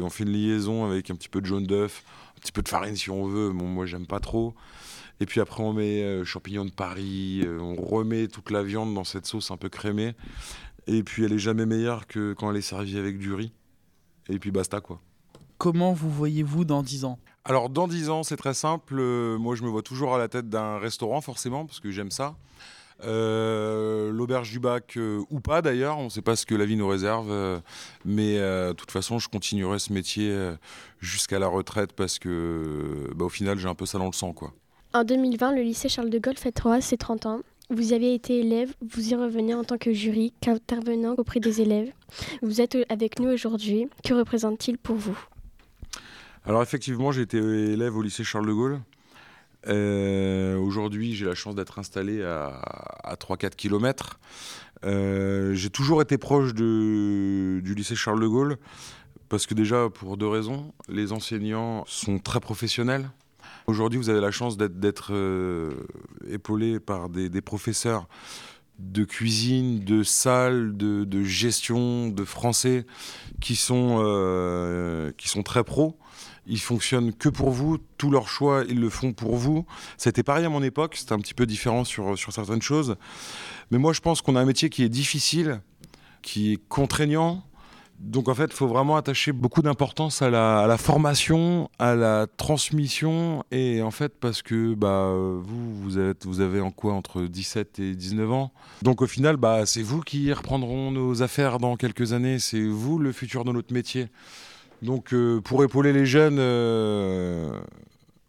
euh, 0.00 0.04
on 0.04 0.10
fait 0.10 0.24
une 0.24 0.32
liaison 0.32 0.84
avec 0.84 1.10
un 1.10 1.14
petit 1.14 1.28
peu 1.28 1.40
de 1.40 1.46
jaune 1.46 1.66
d'œuf, 1.66 2.02
un 2.36 2.40
petit 2.40 2.52
peu 2.52 2.62
de 2.62 2.68
farine 2.68 2.96
si 2.96 3.10
on 3.10 3.26
veut. 3.26 3.50
Bon, 3.52 3.66
moi, 3.66 3.86
j'aime 3.86 4.06
pas 4.06 4.20
trop. 4.20 4.54
Et 5.20 5.26
puis 5.26 5.40
après, 5.40 5.62
on 5.62 5.72
met 5.72 6.24
champignons 6.24 6.64
de 6.64 6.70
Paris. 6.72 7.46
on 7.46 7.76
remet 7.76 8.26
toute 8.26 8.50
la 8.50 8.62
viande 8.64 8.92
dans 8.94 9.04
cette 9.04 9.26
sauce 9.26 9.50
un 9.52 9.56
peu 9.56 9.68
crémée. 9.68 10.14
Et 10.88 11.04
puis, 11.04 11.24
elle 11.24 11.32
est 11.32 11.38
jamais 11.38 11.66
meilleure 11.66 12.08
que 12.08 12.32
quand 12.32 12.50
elle 12.50 12.56
est 12.56 12.62
servie 12.62 12.98
avec 12.98 13.18
du 13.18 13.32
riz. 13.32 13.52
Et 14.28 14.38
puis, 14.40 14.50
basta, 14.50 14.80
quoi. 14.80 15.00
Comment 15.58 15.92
vous 15.92 16.10
voyez-vous 16.10 16.64
dans 16.64 16.82
10 16.82 17.04
ans? 17.04 17.20
Alors, 17.44 17.70
dans 17.70 17.88
10 17.88 18.08
ans, 18.08 18.22
c'est 18.22 18.36
très 18.36 18.54
simple. 18.54 18.96
Euh, 18.98 19.36
moi, 19.36 19.56
je 19.56 19.62
me 19.64 19.68
vois 19.68 19.82
toujours 19.82 20.14
à 20.14 20.18
la 20.18 20.28
tête 20.28 20.48
d'un 20.48 20.78
restaurant, 20.78 21.20
forcément, 21.20 21.66
parce 21.66 21.80
que 21.80 21.90
j'aime 21.90 22.12
ça. 22.12 22.36
Euh, 23.04 24.12
L'auberge 24.12 24.50
du 24.52 24.60
bac, 24.60 24.96
euh, 24.96 25.24
ou 25.28 25.40
pas 25.40 25.60
d'ailleurs, 25.60 25.98
on 25.98 26.04
ne 26.04 26.08
sait 26.08 26.22
pas 26.22 26.36
ce 26.36 26.46
que 26.46 26.54
la 26.54 26.64
vie 26.64 26.76
nous 26.76 26.86
réserve. 26.86 27.60
mais 28.04 28.36
de 28.38 28.72
toute 28.74 28.92
façon, 28.92 29.18
je 29.18 29.28
continuerai 29.28 29.80
ce 29.80 29.92
métier 29.92 30.52
jusqu'à 31.00 31.40
la 31.40 31.48
retraite 31.48 31.92
parce 31.94 32.20
que, 32.20 33.10
bah, 33.16 33.24
au 33.24 33.28
final, 33.30 33.58
j'ai 33.58 33.68
un 33.68 33.74
peu 33.74 33.86
ça 33.86 33.98
dans 33.98 34.06
le 34.06 34.12
sang, 34.12 34.32
quoi. 34.32 34.52
En 34.94 35.04
2020, 35.04 35.52
le 35.54 35.62
lycée 35.62 35.88
Charles 35.88 36.10
de 36.10 36.18
Gaulle 36.18 36.36
fêtera 36.36 36.80
ses 36.80 36.98
30 36.98 37.26
ans. 37.26 37.40
Vous 37.70 37.94
avez 37.94 38.14
été 38.14 38.40
élève, 38.40 38.74
vous 38.82 39.12
y 39.12 39.14
revenez 39.14 39.54
en 39.54 39.64
tant 39.64 39.78
que 39.78 39.92
jury, 39.92 40.34
qu'intervenant 40.42 41.14
auprès 41.16 41.40
des 41.40 41.62
élèves. 41.62 41.90
Vous 42.42 42.60
êtes 42.60 42.76
avec 42.90 43.18
nous 43.18 43.30
aujourd'hui. 43.30 43.88
Que 44.04 44.12
représente-t-il 44.12 44.76
pour 44.76 44.96
vous? 44.96 45.18
Alors 46.44 46.62
effectivement, 46.62 47.12
j'ai 47.12 47.22
été 47.22 47.38
élève 47.38 47.96
au 47.96 48.02
lycée 48.02 48.24
Charles 48.24 48.46
de 48.46 48.52
Gaulle. 48.52 48.80
Euh, 49.68 50.56
Aujourd'hui, 50.56 51.14
j'ai 51.14 51.24
la 51.24 51.34
chance 51.34 51.54
d'être 51.54 51.78
installé 51.78 52.22
à, 52.22 52.46
à 53.04 53.14
3-4 53.14 53.54
km. 53.54 54.18
j'ai 54.82 55.70
toujours 55.70 56.02
été 56.02 56.18
proche 56.18 56.54
du 56.54 57.74
lycée 57.76 57.94
Charles 57.94 58.20
de 58.20 58.26
Gaulle 58.26 58.58
parce 59.32 59.46
que 59.46 59.54
déjà, 59.54 59.88
pour 59.88 60.18
deux 60.18 60.28
raisons. 60.28 60.74
Les 60.90 61.10
enseignants 61.10 61.84
sont 61.86 62.18
très 62.18 62.38
professionnels. 62.38 63.10
Aujourd'hui, 63.66 63.98
vous 63.98 64.10
avez 64.10 64.20
la 64.20 64.30
chance 64.30 64.58
d'être 64.58 65.14
euh, 65.14 65.72
épaulé 66.28 66.80
par 66.80 67.08
des, 67.08 67.40
professeurs 67.40 68.08
de 68.78 69.04
cuisine, 69.04 69.80
de 69.80 70.02
salle, 70.02 70.76
de, 70.76 71.22
gestion, 71.22 72.08
de 72.08 72.24
français 72.26 72.84
qui 73.40 73.56
sont, 73.56 74.02
euh, 74.04 75.12
qui 75.16 75.28
sont 75.28 75.42
très 75.42 75.64
pros. 75.64 75.96
Ils 76.46 76.60
fonctionnent 76.60 77.12
que 77.12 77.28
pour 77.28 77.50
vous, 77.50 77.78
tous 77.98 78.10
leurs 78.10 78.28
choix, 78.28 78.64
ils 78.68 78.80
le 78.80 78.90
font 78.90 79.12
pour 79.12 79.36
vous. 79.36 79.64
C'était 79.96 80.22
pareil 80.22 80.44
à 80.44 80.48
mon 80.48 80.62
époque, 80.62 80.96
c'était 80.96 81.12
un 81.12 81.18
petit 81.18 81.34
peu 81.34 81.46
différent 81.46 81.84
sur, 81.84 82.18
sur 82.18 82.32
certaines 82.32 82.62
choses. 82.62 82.96
Mais 83.70 83.78
moi, 83.78 83.92
je 83.92 84.00
pense 84.00 84.22
qu'on 84.22 84.34
a 84.36 84.40
un 84.40 84.44
métier 84.44 84.68
qui 84.68 84.82
est 84.82 84.88
difficile, 84.88 85.60
qui 86.20 86.52
est 86.52 86.68
contraignant. 86.68 87.44
Donc 88.00 88.28
en 88.28 88.34
fait, 88.34 88.46
il 88.46 88.52
faut 88.52 88.66
vraiment 88.66 88.96
attacher 88.96 89.30
beaucoup 89.30 89.62
d'importance 89.62 90.22
à 90.22 90.30
la, 90.30 90.62
à 90.62 90.66
la 90.66 90.76
formation, 90.76 91.70
à 91.78 91.94
la 91.94 92.26
transmission. 92.36 93.44
Et 93.52 93.80
en 93.80 93.92
fait, 93.92 94.18
parce 94.18 94.42
que 94.42 94.74
bah, 94.74 95.12
vous, 95.14 95.74
vous, 95.80 95.98
êtes, 96.00 96.26
vous 96.26 96.40
avez 96.40 96.60
en 96.60 96.72
quoi 96.72 96.94
entre 96.94 97.22
17 97.22 97.78
et 97.78 97.94
19 97.94 98.32
ans. 98.32 98.52
Donc 98.82 99.02
au 99.02 99.06
final, 99.06 99.36
bah, 99.36 99.66
c'est 99.66 99.82
vous 99.82 100.00
qui 100.00 100.32
reprendront 100.32 100.90
nos 100.90 101.22
affaires 101.22 101.58
dans 101.60 101.76
quelques 101.76 102.12
années. 102.12 102.40
C'est 102.40 102.64
vous 102.64 102.98
le 102.98 103.12
futur 103.12 103.44
de 103.44 103.52
notre 103.52 103.72
métier. 103.72 104.08
Donc 104.82 105.14
euh, 105.14 105.40
pour 105.40 105.62
épauler 105.62 105.92
les 105.92 106.06
jeunes, 106.06 106.38
euh, 106.40 107.60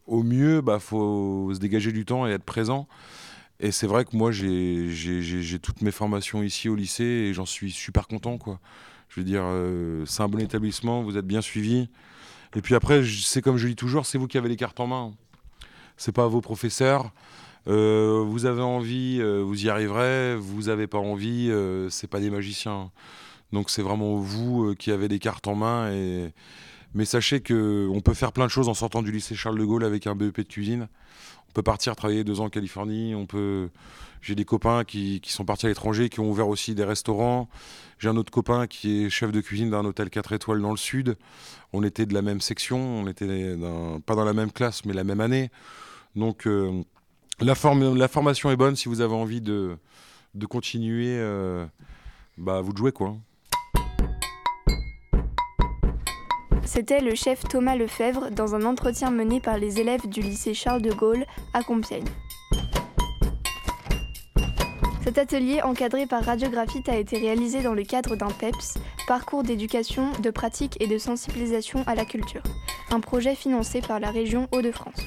au 0.05 0.21
mieux, 0.21 0.57
il 0.57 0.61
bah, 0.61 0.79
faut 0.79 1.51
se 1.53 1.59
dégager 1.59 1.91
du 1.91 2.05
temps 2.05 2.27
et 2.27 2.31
être 2.31 2.43
présent. 2.43 2.87
Et 3.59 3.71
c'est 3.71 3.87
vrai 3.87 4.05
que 4.05 4.15
moi, 4.15 4.31
j'ai 4.31 5.59
toutes 5.61 5.81
mes 5.81 5.91
formations 5.91 6.43
ici 6.43 6.69
au 6.69 6.75
lycée 6.75 7.03
et 7.03 7.33
j'en 7.33 7.45
suis 7.45 7.71
super 7.71 8.07
content. 8.07 8.37
Quoi. 8.37 8.59
Je 9.09 9.19
veux 9.19 9.25
dire, 9.25 9.43
euh, 9.45 10.05
c'est 10.05 10.21
un 10.21 10.27
bon 10.27 10.39
établissement, 10.39 11.01
vous 11.01 11.17
êtes 11.17 11.25
bien 11.25 11.41
suivis. 11.41 11.89
Et 12.55 12.61
puis 12.61 12.75
après, 12.75 13.03
c'est 13.03 13.41
comme 13.41 13.57
je 13.57 13.67
dis 13.67 13.75
toujours, 13.75 14.05
c'est 14.05 14.17
vous 14.17 14.27
qui 14.27 14.37
avez 14.37 14.49
les 14.49 14.55
cartes 14.55 14.79
en 14.79 14.87
main. 14.87 15.13
C'est 15.97 16.11
pas 16.11 16.27
vos 16.27 16.41
professeurs. 16.41 17.11
Vous 17.65 18.45
avez 18.45 18.61
envie, 18.61 19.21
vous 19.21 19.65
y 19.65 19.69
arriverez. 19.69 20.35
Vous 20.35 20.69
avez 20.69 20.85
pas 20.85 20.99
envie, 20.99 21.49
euh, 21.49 21.89
c'est 21.89 22.07
pas 22.07 22.19
des 22.19 22.29
magiciens. 22.29 22.91
Donc 23.53 23.69
c'est 23.69 23.83
vraiment 23.83 24.17
vous 24.17 24.65
euh, 24.65 24.75
qui 24.75 24.91
avez 24.91 25.07
des 25.07 25.19
cartes 25.19 25.47
en 25.47 25.55
main. 25.55 25.91
Et... 25.93 26.33
Mais 26.93 27.05
sachez 27.05 27.39
que 27.39 27.87
on 27.93 28.01
peut 28.01 28.13
faire 28.13 28.33
plein 28.33 28.45
de 28.45 28.51
choses 28.51 28.67
en 28.67 28.73
sortant 28.73 29.01
du 29.01 29.11
lycée 29.11 29.35
Charles 29.35 29.57
de 29.57 29.63
Gaulle 29.63 29.85
avec 29.85 30.07
un 30.07 30.15
BEP 30.15 30.37
de 30.37 30.43
cuisine. 30.43 30.89
On 31.49 31.51
peut 31.53 31.61
partir 31.63 31.95
travailler 31.95 32.23
deux 32.23 32.41
ans 32.41 32.45
en 32.45 32.49
Californie, 32.49 33.13
on 33.15 33.25
peut... 33.27 33.69
J'ai 34.21 34.35
des 34.35 34.45
copains 34.45 34.85
qui, 34.85 35.19
qui 35.21 35.33
sont 35.33 35.43
partis 35.43 35.65
à 35.65 35.69
l'étranger, 35.69 36.07
qui 36.09 36.21
ont 36.21 36.29
ouvert 36.29 36.47
aussi 36.47 36.75
des 36.75 36.85
restaurants. 36.85 37.49
J'ai 37.99 38.07
un 38.09 38.15
autre 38.15 38.31
copain 38.31 38.67
qui 38.67 39.03
est 39.03 39.09
chef 39.09 39.31
de 39.31 39.41
cuisine 39.41 39.69
d'un 39.69 39.83
hôtel 39.83 40.09
4 40.09 40.31
étoiles 40.33 40.61
dans 40.61 40.71
le 40.71 40.77
sud. 40.77 41.17
On 41.73 41.83
était 41.83 42.05
de 42.05 42.13
la 42.13 42.21
même 42.21 42.39
section, 42.39 42.79
on 42.79 43.07
était 43.07 43.55
pas 44.05 44.15
dans 44.15 44.23
la 44.23 44.33
même 44.33 44.51
classe, 44.51 44.85
mais 44.85 44.93
la 44.93 45.03
même 45.03 45.19
année. 45.19 45.51
Donc 46.15 46.47
euh, 46.47 46.83
la, 47.41 47.53
la 47.95 48.07
formation 48.07 48.49
est 48.49 48.55
bonne 48.55 48.77
si 48.77 48.87
vous 48.87 49.01
avez 49.01 49.13
envie 49.13 49.41
de, 49.41 49.77
de 50.35 50.45
continuer. 50.45 51.17
euh, 51.17 51.65
bah, 52.37 52.61
vous 52.61 52.75
jouer 52.75 52.91
quoi. 52.91 53.17
C'était 56.65 57.01
le 57.01 57.13
chef 57.13 57.43
Thomas 57.43 57.75
Lefebvre 57.75 58.31
dans 58.31 58.55
un 58.55 58.65
entretien 58.65 59.11
mené 59.11 59.39
par 59.39 59.57
les 59.57 59.79
élèves 59.79 60.07
du 60.07 60.21
lycée 60.21 60.53
Charles 60.53 60.81
de 60.81 60.91
Gaulle 60.91 61.25
à 61.53 61.61
Compiègne. 61.61 62.07
Cet 65.03 65.17
atelier 65.17 65.61
encadré 65.61 66.07
par 66.07 66.23
Radiographite 66.23 66.87
a 66.87 66.95
été 66.95 67.17
réalisé 67.17 67.61
dans 67.61 67.73
le 67.73 67.83
cadre 67.83 68.15
d'un 68.15 68.29
PEPS, 68.29 68.77
parcours 69.07 69.43
d'éducation, 69.43 70.11
de 70.21 70.31
pratique 70.31 70.81
et 70.81 70.87
de 70.87 70.97
sensibilisation 70.97 71.83
à 71.85 71.95
la 71.95 72.05
culture, 72.05 72.43
un 72.89 73.01
projet 73.01 73.35
financé 73.35 73.81
par 73.81 73.99
la 73.99 74.11
région 74.11 74.47
Hauts-de-France. 74.53 75.01